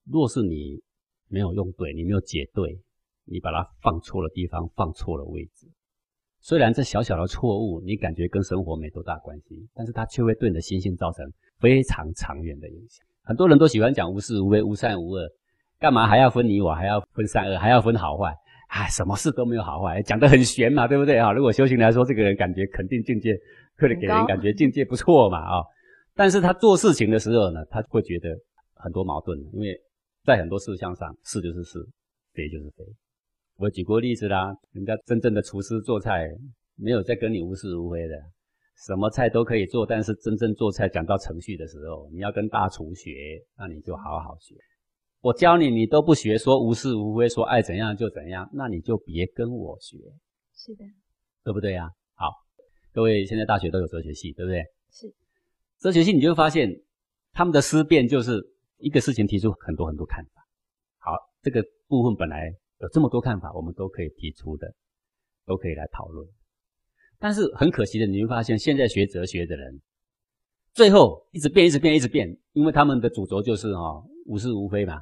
[0.10, 0.82] 若是你
[1.28, 2.80] 没有用对，你没有解对，
[3.26, 5.68] 你把它放错了地方，放错了位置，
[6.40, 13.06] 虽然这小小的错误，你感觉跟生活没多大关系，但是它却会对你的心性造成非常长远的影响。
[13.24, 15.28] 很多人都喜欢讲无是无非、无善无恶，
[15.78, 18.34] 干嘛还要分你我，还要分善恶，还要分好坏？
[18.70, 21.34] 哎，什么事都没有好坏，讲得很玄嘛，对不对啊？
[21.34, 23.36] 如果修行来说，这个人感觉肯定境界，
[23.80, 25.64] 可能给人感觉境界不错嘛啊。
[26.14, 28.30] 但是他做事情的时候呢，他会觉得
[28.76, 29.74] 很多矛盾，因为
[30.26, 31.80] 在很多事项上，是就是是，
[32.34, 32.84] 非就是非。
[33.56, 36.28] 我举过例子啦，人家真正的厨师做菜，
[36.76, 38.16] 没有在跟你无是无非的。
[38.86, 43.12] 什么菜都可以做，但是真正做菜讲到程序的时候，你要跟大厨学，
[43.58, 44.56] 那你就好好学。
[45.22, 49.98] 我教你，你都不学，说无是无非，说爱怎样就怎样，那你就别跟我学。
[50.56, 50.86] 是的，
[51.44, 51.88] 对不对呀？
[51.88, 51.94] 好，
[53.00, 54.62] 各位现在大学都有哲学系，对不对？
[54.92, 55.10] 是。
[55.80, 56.70] 哲学系你就会发现，
[57.32, 58.42] 他们的思辨就是
[58.78, 60.46] 一个事情提出很多很多看法。
[60.98, 64.68] 好，这个部分本来有这么多看法，我们都可以提出的，
[65.46, 66.28] 都可以来讨论。
[67.18, 69.80] 但是很可惜的，你会发现现在学哲学的人，
[70.74, 75.00] 最后一直变，一直变，一直变，因为他们的主轴就是啊、哦，无是无非嘛，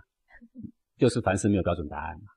[0.99, 2.27] 就是凡事没有标准答案嘛，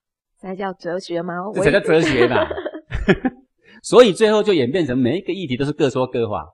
[0.41, 1.35] 这才叫哲学吗？
[1.55, 2.49] 这才叫哲学嘛。
[3.83, 6.47] 所以最后就演变成每一个议题都是各说各话。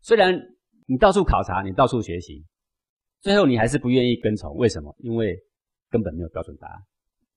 [0.00, 0.38] 虽然
[0.86, 2.44] 你到处考察，你到处学习，
[3.20, 4.54] 最后你还是不愿意跟从。
[4.56, 4.94] 为什么？
[4.98, 5.38] 因为
[5.90, 6.76] 根本没有标准答案。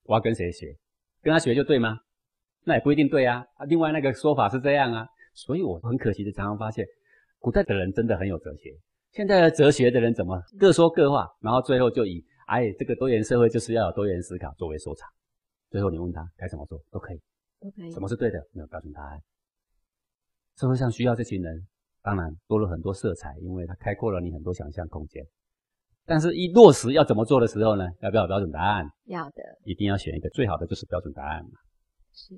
[0.03, 0.75] 我要跟谁学？
[1.21, 1.99] 跟他学就对吗？
[2.65, 6.85] 那也不一定对啊，啊，另外那个说法是这样啊，所以我很可惜的常常发现，
[7.39, 8.69] 古代的人真的很有哲学，
[9.11, 15.09] 现在的哲学的人怎么各说各话，然后最后就以哎这个多元社会就是要有多元思考作为收场，
[15.71, 17.21] 最后你问他该怎么做都可以，
[17.59, 19.21] 都可以，什么是对的没有标准答案，
[20.57, 21.67] 社会上需要这群人，
[22.01, 25.25] 当然多了很多色彩，因为它开阔了你很多想象空间，
[26.05, 28.85] 但是一落实要怎么做的时候呢，要不要有标准答案？
[29.05, 31.51] 要的，一定要选一个最好的就是标准答案嘛。
[32.13, 32.33] 是，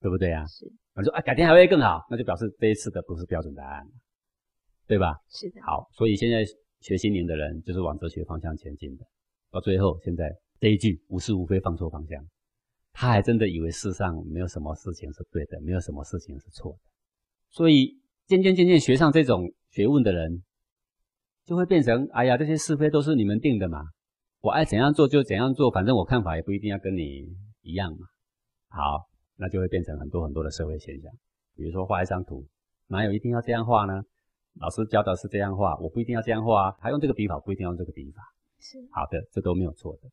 [0.00, 0.44] 对不对啊？
[0.46, 3.86] 是，我说啊，改天还会更好，那就表示这一次的不是标准答案，
[4.86, 5.14] 对吧？
[5.28, 5.62] 是的。
[5.62, 6.44] 好，所以现在
[6.80, 9.04] 学心灵的人就是往哲学方向前进的，
[9.50, 12.22] 到最后现在这一句无是无非放错方向，
[12.98, 16.78] 他还真的以为世上没有什么事情是对的，没有什么事情是错的，
[17.50, 20.42] 所以渐渐渐渐学上这种学问的人，
[21.44, 23.82] 就会变成哎呀，这些是非都是你们定的嘛，
[24.40, 28.06] 我爱怎样做就怎样做，反正我看法也不一定要跟你一样嘛。
[28.68, 31.12] 好，那就会变成很多很多的社会现象。
[31.54, 32.46] 比如说画一张图，
[32.86, 34.02] 哪有一定要这样画呢？
[34.58, 36.76] 老师教的是这样画，我不一定要这样画啊。
[36.80, 38.22] 他用这个笔法，不一定要用这个笔法。
[38.58, 40.08] 是好的，这都没有错的。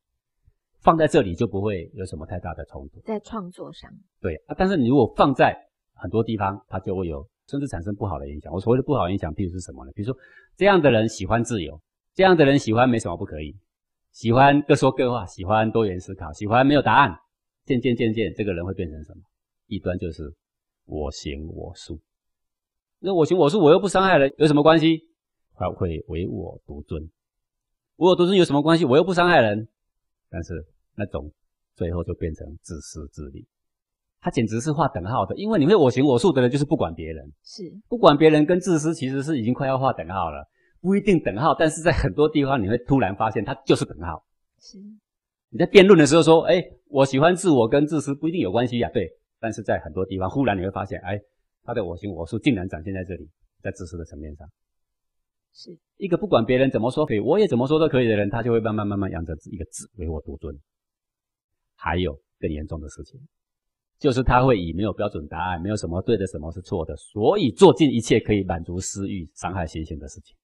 [0.84, 3.00] 放在这里就不会有什么太大的冲突。
[3.00, 4.54] 在创作上，对啊。
[4.56, 5.56] 但是你如果放在
[5.94, 8.52] 很多地方，它就会有甚至产生不好的影响。
[8.52, 9.90] 我所谓的不好影响，譬如是什么呢？
[9.94, 10.16] 比如说
[10.54, 11.80] 这样的人喜欢自由，
[12.14, 13.56] 这样的人喜欢没什么不可以，
[14.12, 17.16] 喜欢各说各话，喜欢多元思考，喜欢没有答案。
[17.64, 19.22] 渐渐渐渐，这个人会变成什么？
[19.68, 20.30] 一端就是
[20.84, 21.98] 我行我素。
[22.98, 25.08] 那我行我素，我又不伤害人，有什么关系？
[25.54, 27.02] 他会唯我独尊。
[27.96, 28.84] 唯我独尊有什么关系？
[28.84, 29.66] 我又不伤害人。
[30.28, 30.66] 但是
[30.96, 31.30] 那种
[31.74, 33.46] 最后就变成自私自利。
[34.20, 37.30] 他简直是画等号的，因为你会我行我素的人，就是不管别人。
[37.42, 40.48] 是不管别人跟自私其实是已经快要画等号了，
[40.80, 44.24] 不一定等号，但是在很多地方你会突然发现，它就是等号。
[44.60, 44.78] 是。
[45.50, 49.08] 你在辩论的时候说，哎，我喜欢自我跟自私不一定有关系呀，对。
[49.38, 51.20] 但是在很多地方，忽然你会发现，哎，
[51.62, 53.28] 他的我行我素竟然展现在这里，
[53.62, 54.48] 在自私的层面上，
[55.52, 60.58] 是一个不管别人怎么说可以，我也怎么说都可以的人，他就会慢慢慢慢养成一个自唯我独尊。
[61.84, 63.20] 还有更严重的事情，
[63.98, 70.34] 就是他会以没有标准答案，没有什么对的，什么是错的，所以做尽一切可以满足私欲、伤害心性的事情。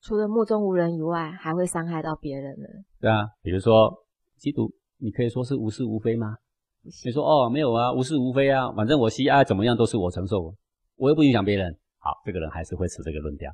[0.00, 2.66] 除了目中无人以外，还会伤害到别人呢？
[3.00, 4.04] 对啊，比如说
[4.36, 6.36] 吸毒，你可以说是无是无非吗？
[6.82, 10.52] 你说哦，没有啊，无是无非啊，反正我吸啊怎么样都是我承受，
[10.96, 11.78] 我又不影响别人。
[11.98, 13.52] 好，这个人还是会持这个论调。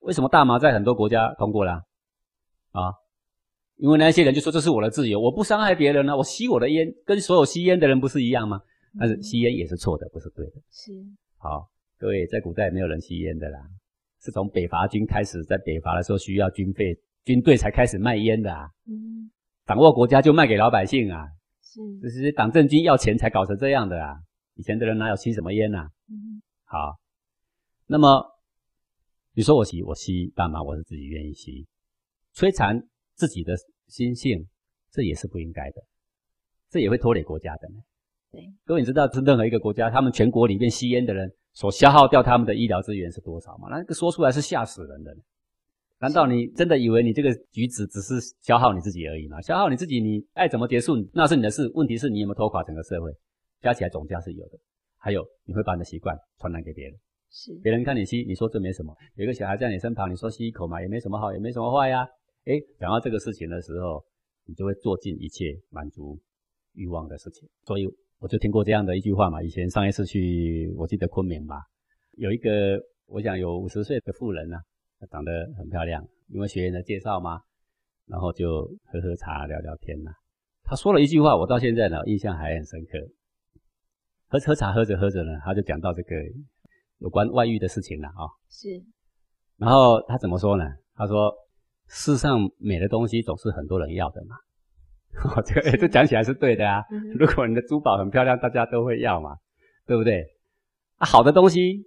[0.00, 1.72] 为什么大麻在很多国家通过了
[2.72, 2.88] 啊？
[2.88, 2.94] 啊，
[3.76, 8.60] 因为那些人就说这是我的自由，我不伤害别人呢，我吸我的烟，跟所有吸烟的人不是一样吗？
[8.98, 10.52] 但是吸烟也是错的，不是对的。
[10.70, 10.92] 是。
[11.38, 11.68] 好，
[11.98, 13.58] 各位在古代没有人吸烟的啦。
[14.20, 18.68] 是从北伐军开始，在北伐的时候需要军费，军队才开始卖烟的啊。
[18.86, 19.30] 嗯，
[19.66, 21.26] 掌握国家就卖给老百姓啊。
[21.62, 24.14] 是，这是党政军要钱才搞成这样的啊。
[24.54, 25.88] 以前的人哪有吸什么烟呐？
[26.08, 27.00] 嗯，好，
[27.86, 28.24] 那么
[29.34, 31.66] 你说我吸，我吸大麻，我是自己愿意吸。
[32.34, 33.54] 摧残自己的
[33.86, 34.46] 心性，
[34.90, 35.82] 这也是不应该的，
[36.70, 37.76] 这也会拖累国家的呢。
[38.30, 43.68] 对，各位你知道，是任何一个国家，他们全国里面吸烟的人所消耗掉他们的医疗资源是多少吗？
[43.70, 45.14] 那个说出来是吓死人的。
[45.98, 49.40] 难道你真的以为你这个举止只是消耗你自己而已吗？
[49.40, 51.70] 消耗你自己，你爱怎么结束那是你的事。
[51.74, 53.12] 问题是你有没有拖垮整个社会？
[53.60, 54.58] 加起来总价是有的。
[54.96, 56.98] 还有，你会把你的习惯传染给别人。
[57.30, 58.96] 是，别人看你吸，你说这没什么。
[59.14, 62.08] 有一个小孩在你身旁，你说吸一口嘛，也没什么好，也没什么坏呀。
[62.44, 64.04] 诶，讲到这个事情的时候，
[64.46, 66.18] 你就会做尽一切满足
[66.74, 67.48] 欲望的事情。
[67.64, 67.88] 所以。
[68.22, 71.56] 我就听过这样的一句话嘛，以前上一次去，我记得昆明吧，
[72.12, 74.62] 有一个我想有五十岁的妇人呢、啊，
[75.00, 77.40] 她长得很漂亮，因为学员的介绍嘛，
[78.06, 80.14] 然后就喝喝茶聊聊天呐、啊。
[80.62, 82.96] 她说了一句话，我到现在呢印象还很深刻。
[84.28, 86.14] 喝喝茶喝着喝着呢，他就讲到这个
[86.98, 88.22] 有关外遇的事情了啊。
[88.48, 88.68] 是。
[89.56, 90.64] 然后他怎么说呢？
[90.94, 91.34] 他说：
[91.94, 94.36] 世上美的东西总是很多人要的嘛。
[95.36, 96.82] 哦，这个诶，这讲起来是对的啊。
[97.18, 99.36] 如果你的珠宝很漂亮，大家都会要嘛，
[99.86, 100.26] 对不对？
[100.96, 101.84] 啊，好的东西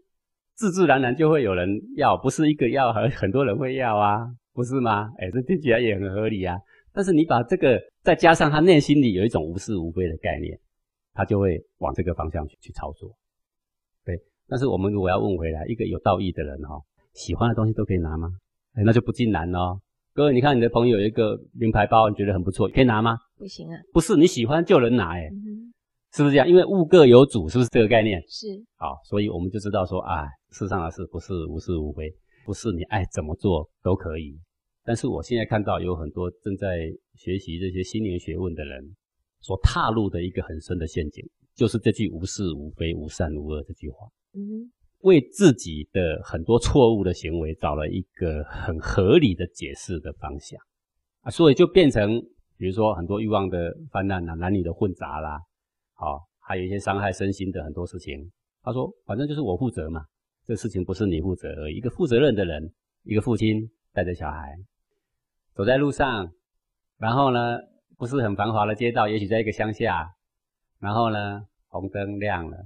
[0.53, 5.11] 自自然然就会有人要，不是一个要，很很多人会要啊，不是吗？
[5.17, 6.55] 诶，这听起来也很合理啊。
[6.93, 10.59] 但是你把这个再加上他内心里有一种无是无非的概念，
[11.15, 13.09] 他就会往这个方向去去操作。
[14.05, 16.79] 对，但是我们如果要问回来，一个有道义的人哈，
[17.13, 18.29] 喜欢的东西都可以拿吗？
[18.75, 19.79] 诶，那就不尽然哦。
[20.15, 23.17] 各位，你看你的朋友有一个名牌包，你觉得很不错，可以拿吗？
[23.37, 25.73] 不行啊，不是你喜欢就能拿，诶、嗯、
[26.13, 26.47] 是不是这样？
[26.47, 28.23] 因为物各有主，是不是这个概念？
[28.25, 28.47] 是。
[28.77, 32.09] 好，所以我们就知道说，啊，世上的事不是无是无非，
[32.45, 34.39] 不是你爱怎么做都可以。
[34.85, 38.95] 但是我现在看到有很多正在学习这些心灵学问的人
[39.41, 41.21] 所踏入的一个很深的陷阱，
[41.53, 44.07] 就是这句“无是无非，无善无恶”这句话。
[44.33, 44.71] 嗯。
[45.05, 50.59] 为自己的很多错误的行为找了一个很合理的解释的方向
[51.21, 52.19] 啊，所以就变成，
[52.57, 55.39] 比如说很多欲望的泛滥啊，男女的混杂啦，
[55.93, 58.31] 好，还有一些伤害身心的很多事情。
[58.63, 60.03] 他说，反正就是我负责嘛，
[60.43, 61.75] 这事情不是你负责而已。
[61.75, 64.57] 一个负责任的人，一个父亲带着小孩
[65.53, 66.31] 走在路上，
[66.97, 67.59] 然后呢，
[67.95, 70.09] 不是很繁华的街道，也许在一个乡下，
[70.79, 72.57] 然后呢，红灯亮了，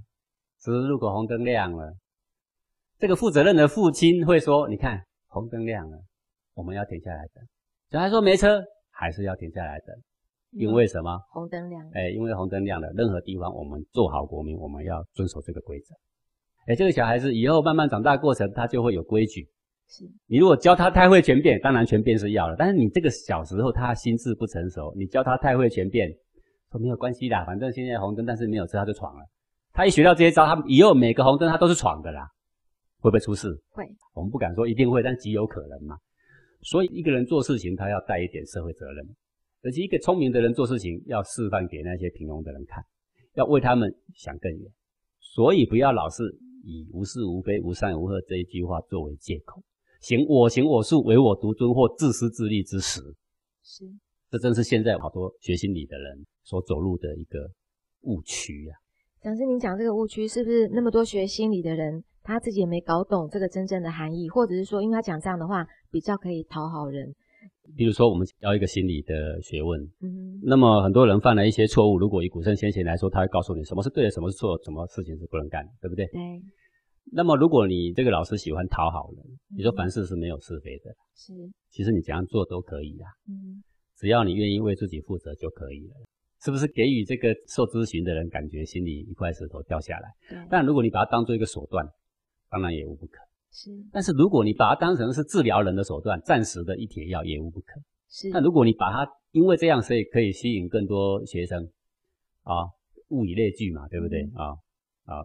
[0.63, 1.97] 十字路口红灯亮了。
[2.99, 5.97] 这个负责任的父亲会说：“你看，红灯亮了，
[6.53, 7.41] 我们要停下来等。”
[7.89, 9.95] 小孩说：“没车，还是要停下来等，
[10.51, 11.17] 因为什么？
[11.31, 11.91] 红灯亮了。
[11.93, 15.95] 哎，因为红灯亮了，任何地方我们做好国民，我们要遵守这个规则。
[16.67, 19.47] 哎，这个小孩子以后慢慢长大过程，他就会有规矩。
[19.87, 26.11] 是你如果教他太会权变，当然权变是要了，但是你这个小时候他心智不成熟，你教他太会权变，
[26.69, 29.23] 说没有关系啦，反正现在红灯，但是没有车他就闯了。
[29.71, 32.27] 他一学到这些招，他以后每个红灯他都是闯的啦。”
[32.99, 33.47] 会不会出事？
[33.69, 35.97] 会，我们不敢说一定会，但极有可能嘛。
[36.61, 39.15] 所以一个人做事情，他要带一点社会责任，
[39.63, 42.83] 而且一个聪明的人做事情，要示范给那些平庸的人看，
[43.35, 44.71] 要为他们想更远。
[45.19, 46.23] 所以不要老是
[46.65, 49.63] 以无是无非、无善无恶这一句话作为借口，
[50.01, 52.99] 行我行我素、唯我独尊或自私自利之实。
[53.63, 53.85] 是，
[54.29, 57.49] 这正是现在好多学心理的人所走入的一个
[58.01, 58.75] 误区呀。
[59.21, 62.03] 讲师，您讲这个误区是不是那么多学心理的人？
[62.29, 67.11] 他自己也没搞懂这个真正的含义，或者是说，因为他讲这样的话比较可以讨好人。
[67.75, 76.05] 比如说，我们教一个心理的学问，嗯，那么很多人犯了一些错误，如果以古圣先贤来说，他会告诉你什么是对的，什么是错的，什么事情是不能干的，对不对？
[76.07, 76.19] 对。
[77.11, 79.25] 那么，如果你这个老师喜欢讨好人，
[79.57, 81.33] 你说凡事是没有是非的，是。
[81.71, 83.63] 其实你怎样做都可以啊，嗯，
[83.97, 85.95] 只要你愿意为自己负责就可以了，
[86.43, 86.67] 是不是？
[86.67, 90.09] 给予这个受咨询的人感觉心里一块石头掉下来。
[90.29, 90.37] 对。
[90.51, 91.83] 但如果你把它当做一个手段。
[92.49, 93.19] 当然也无不可，
[93.51, 93.69] 是。
[93.91, 97.79] 但是如果你把它当成是治疗人的手段，暂时的一帖药也无不可，
[98.09, 98.29] 是。
[98.29, 101.63] 那如果你把它因为这样，所以可以吸引更多学生，
[102.43, 102.65] 啊，
[103.09, 104.23] 物以类聚嘛，对不对？
[104.33, 104.51] 啊、
[105.05, 105.23] 嗯、啊，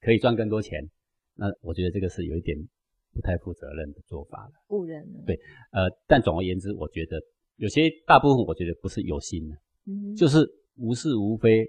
[0.00, 0.90] 可以赚更多钱，
[1.34, 2.58] 那我觉得这个是有一点
[3.12, 5.22] 不太负责任的做法了，误人了。
[5.24, 5.38] 对，
[5.70, 7.20] 呃，但总而言之，我觉得
[7.56, 9.56] 有些大部分我觉得不是有心的，
[9.86, 10.44] 嗯，就是
[10.76, 11.64] 无是无非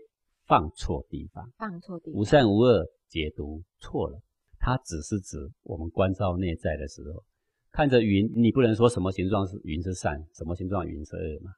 [0.48, 4.20] 放错地方，放错地方，无善无恶解读错了。
[4.66, 7.24] 它只是指我们关照内在的时候，
[7.72, 11.52] 看着云，你不能说什么形状是云是善，什么形状云是恶嘛？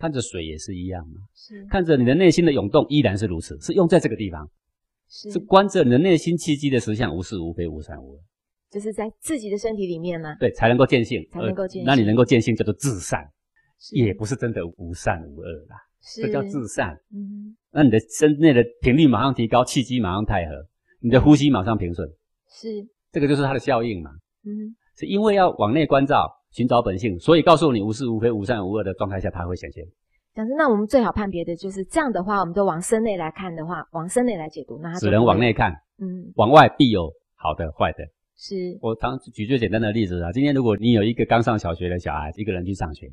[0.00, 1.20] 看着水也是一样嘛？
[1.32, 1.64] 是。
[1.66, 4.50] 看着你的内心的涌动依然是如此，是用在这个地方，
[5.08, 8.20] 是，是观着你的内心契机的实相，无是无非，无善无恶，
[8.68, 10.34] 就是在自己的身体里面嘛？
[10.40, 11.84] 对，才能够见性，才能够见性。
[11.86, 13.30] 那你能够见性叫做至善，
[13.92, 17.00] 也不是真的无善无恶啦，是这叫至善。
[17.12, 20.66] 嗯，那你的身内的频率马上提高，气机马上太和，
[20.98, 22.10] 你的呼吸马上平顺。
[22.50, 22.68] 是，
[23.12, 24.10] 这个就是它的效应嘛。
[24.44, 29.84] 嗯，是因为要往内关照，寻找本性，所以告诉你无是无非、无善无恶的状态下，它会显现。
[30.34, 37.98] 讲师，那我们最好判别的就是这样的话，我们就往身内来看的话，往身内来解读，那只能往内看，嗯，往外必有好的、坏的。
[38.36, 43.06] 是我常举最简单的例子啊，今天如果你有一个刚上小学的小孩，一个人去上学，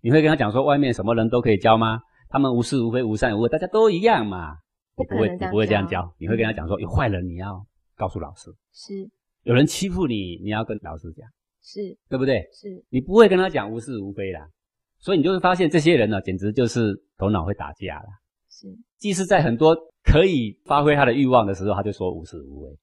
[0.00, 2.00] 你会跟他讲说，外面什么人都可以教吗？
[2.30, 4.56] 他们无是无非、无善无恶，大家都一样嘛？
[4.96, 7.66] 你不会，你不会这样教，你会跟他讲说，有坏人你要
[7.96, 9.08] 告诉老师，是
[9.42, 11.26] 有人欺负你，你要跟老师讲，
[11.62, 12.48] 是对不对？
[12.52, 14.48] 是你不会跟他讲无是无非啦。
[14.98, 18.06] 所以你就会发现，这些人呢，简直就是头脑会打架了。
[18.50, 18.66] 是，
[18.98, 22.78] 即使在很多可以发挥他的欲望的时候，他就说无是无非。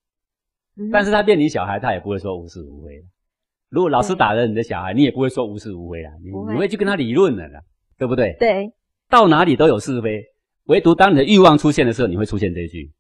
[0.78, 3.04] 嗯，但是他变你小孩，他也不会说无是无为。
[3.70, 7.60] 如果老师打了你的小孩，你也不会说无是无非啊，你你会去跟他理论的啦，
[7.98, 8.36] 对不对？
[8.40, 8.72] 对，
[9.10, 10.24] 到哪里都有是非，
[10.66, 12.92] 唯独当你的欲望出现的时候，你会出现这一句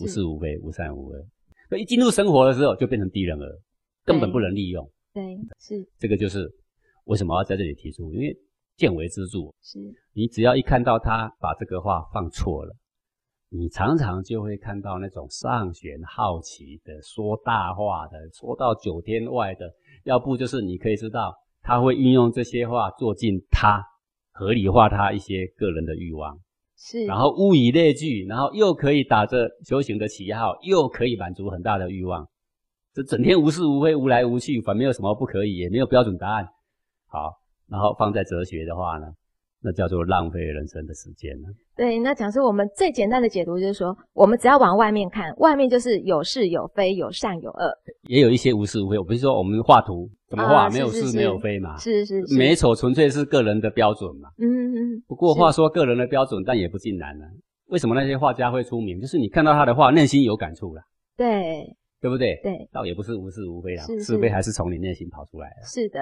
[0.00, 1.26] 无是无非、无善无恶。
[1.68, 3.58] 所以一进入生活的时候，就变成低人儿，
[4.04, 4.90] 根本不能利用。
[5.12, 6.50] 对，是这个就是
[7.04, 8.36] 为什么要在这里提出，因为。
[8.76, 9.78] 见微知著，是
[10.12, 12.76] 你只要一看到他把这个话放错了，
[13.48, 19.72] 你常常就会看到那种上弦好奇的、说大话的、说到九天外的，
[20.04, 23.82] 要不就是你可以知道他会运用这些话做尽他
[24.32, 26.38] 合理化他一些个人的欲望，
[26.76, 32.28] 是，然后物以类聚，然后又可以打着修行的旗号，又可以满足很大的欲望，
[32.92, 36.48] 这整天无是无非、无来无去，反正没有什么不可以，也没有标准答案，
[37.08, 37.32] 好。
[37.68, 39.08] 然后放在哲学的话呢，
[39.66, 41.48] 那叫做浪费人生的时间了。
[41.74, 47.76] 对，那讲是我们最简单的解读，就是说，我们只要往外面看，外面就是有是有非，有善有恶，
[48.08, 48.96] 也有一些无是无非。
[48.96, 51.76] 我不是说我们画图怎么画，啊、没有是没有非嘛？
[51.78, 54.28] 是是是，美丑纯粹是个人的标准嘛。
[54.38, 55.02] 嗯嗯。
[55.08, 57.24] 不过话说个人的标准，但也不尽然呢。
[57.66, 59.00] 为什么那些画家会出名？
[59.00, 60.80] 就是你看到他的画，内心有感触了。
[61.16, 61.76] 对。
[61.98, 62.38] 对不对？
[62.42, 65.66] 对，倒也不是无是无非啦，是，非还是从你内心跑出来的。
[65.66, 65.98] 是的，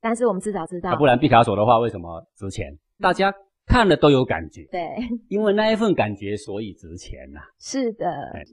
[0.00, 2.76] 但是我们至少知道，啊、不然毕卡索的话为什么值钱？
[2.98, 3.34] 大家
[3.66, 4.64] 看了都有感觉。
[4.70, 4.80] 对，
[5.28, 7.46] 因为那一份感觉，所以值钱呐、啊。
[7.58, 8.06] 是的，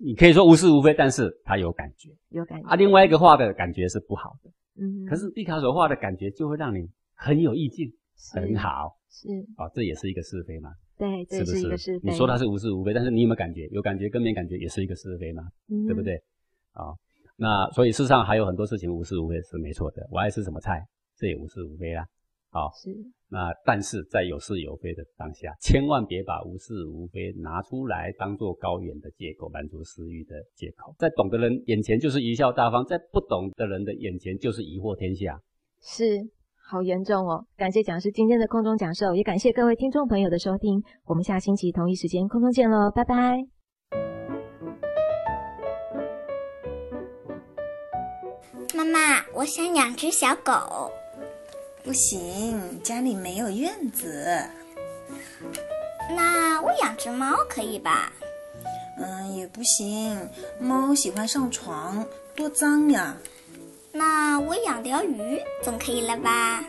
[0.04, 2.68] 你可以说无是无非，但是他有感觉，有感觉。
[2.68, 4.50] 啊，另外一个画的感觉是不好的，
[4.82, 7.92] 嗯，可是毕卡索画的感觉就会让你很有意境，
[8.34, 8.98] 很好。
[9.10, 9.28] 是，
[9.58, 10.72] 哦，这也是一个是非嘛？
[10.98, 11.58] 对，是不是？
[11.60, 12.10] 是一个是非。
[12.10, 13.68] 你说它是无是无非，但是你有没有感觉？
[13.68, 15.44] 有感觉跟没感觉也是一个是非嘛？
[15.70, 16.16] 嗯，对不对？
[16.72, 16.98] 啊、哦。
[17.36, 20.84] 那所以世上还有很多事情无是无非是没错的，我爱吃什么菜，
[21.18, 22.06] 这也无是无非啦。
[22.54, 22.92] 好，是。
[23.30, 30.94] 那但是在有是有非的当下，千万别把无是无非拿出来当做高远的借口，满足私欲的借口。
[31.00, 35.42] 在懂的人眼前就是贻笑大方，在不懂的人的眼前就是疑惑天下。
[35.82, 36.30] 是，
[36.70, 37.44] 好严重哦。
[37.58, 40.80] 感谢讲师今天的空中讲授，也感谢各位听众朋友的收听。
[41.06, 43.40] 我们下星期同一时间空中见喽，拜拜。
[48.76, 50.92] 妈妈，我想养只小狗。
[51.84, 54.42] 不行，家里没有院子。
[56.16, 58.12] 那我养只猫可以吧？
[58.98, 60.30] 嗯，也不行，
[60.60, 62.06] 猫喜欢上床，
[62.36, 63.18] 多脏呀。
[63.92, 66.64] 那我养条鱼总可以了吧？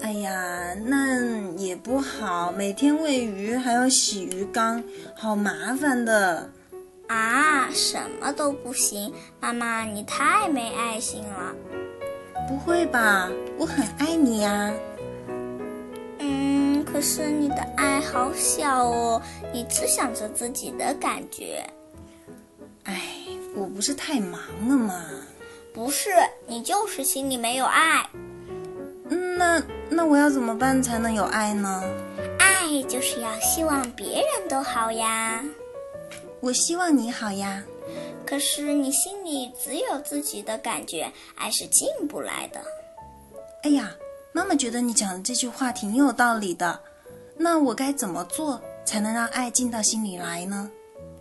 [0.00, 4.82] 哎呀，那也不好，每天喂鱼还要洗鱼缸，
[5.14, 6.50] 好麻烦的。
[7.06, 11.54] 啊，什么都不行，妈妈你太没爱心了。
[12.48, 13.28] 不会吧，
[13.58, 14.72] 我很爱你呀。
[16.18, 19.20] 嗯，可是你的爱好小哦，
[19.52, 21.64] 你只想着自己的感觉。
[22.84, 23.00] 哎，
[23.54, 25.04] 我不是太忙了吗？
[25.72, 26.10] 不是，
[26.46, 28.08] 你就是心里没有爱。
[29.08, 31.82] 嗯，那那我要怎么办才能有爱呢？
[32.38, 35.42] 爱就是要希望别人都好呀。
[36.40, 37.62] 我希望你好呀，
[38.26, 42.60] 可是你心里只有自己的感觉，爱是进不来的。
[43.62, 43.90] 哎呀，
[44.32, 46.80] 妈妈觉得你讲的这句话挺有道理的。
[47.36, 50.70] 那我该怎么做才能让爱进到心里来呢？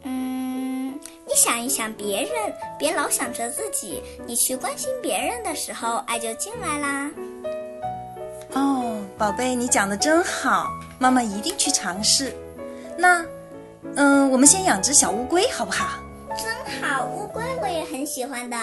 [0.03, 0.93] 嗯，
[1.25, 4.01] 你想一想别人，别老想着自己。
[4.25, 7.11] 你去关心别人的时候，爱就进来啦。
[8.53, 12.33] 哦，宝贝，你讲的真好，妈妈一定去尝试。
[12.97, 13.25] 那。
[13.95, 15.99] 嗯，我们先养只小乌龟，好不好？
[16.35, 18.57] 真好，乌龟我也很喜欢的。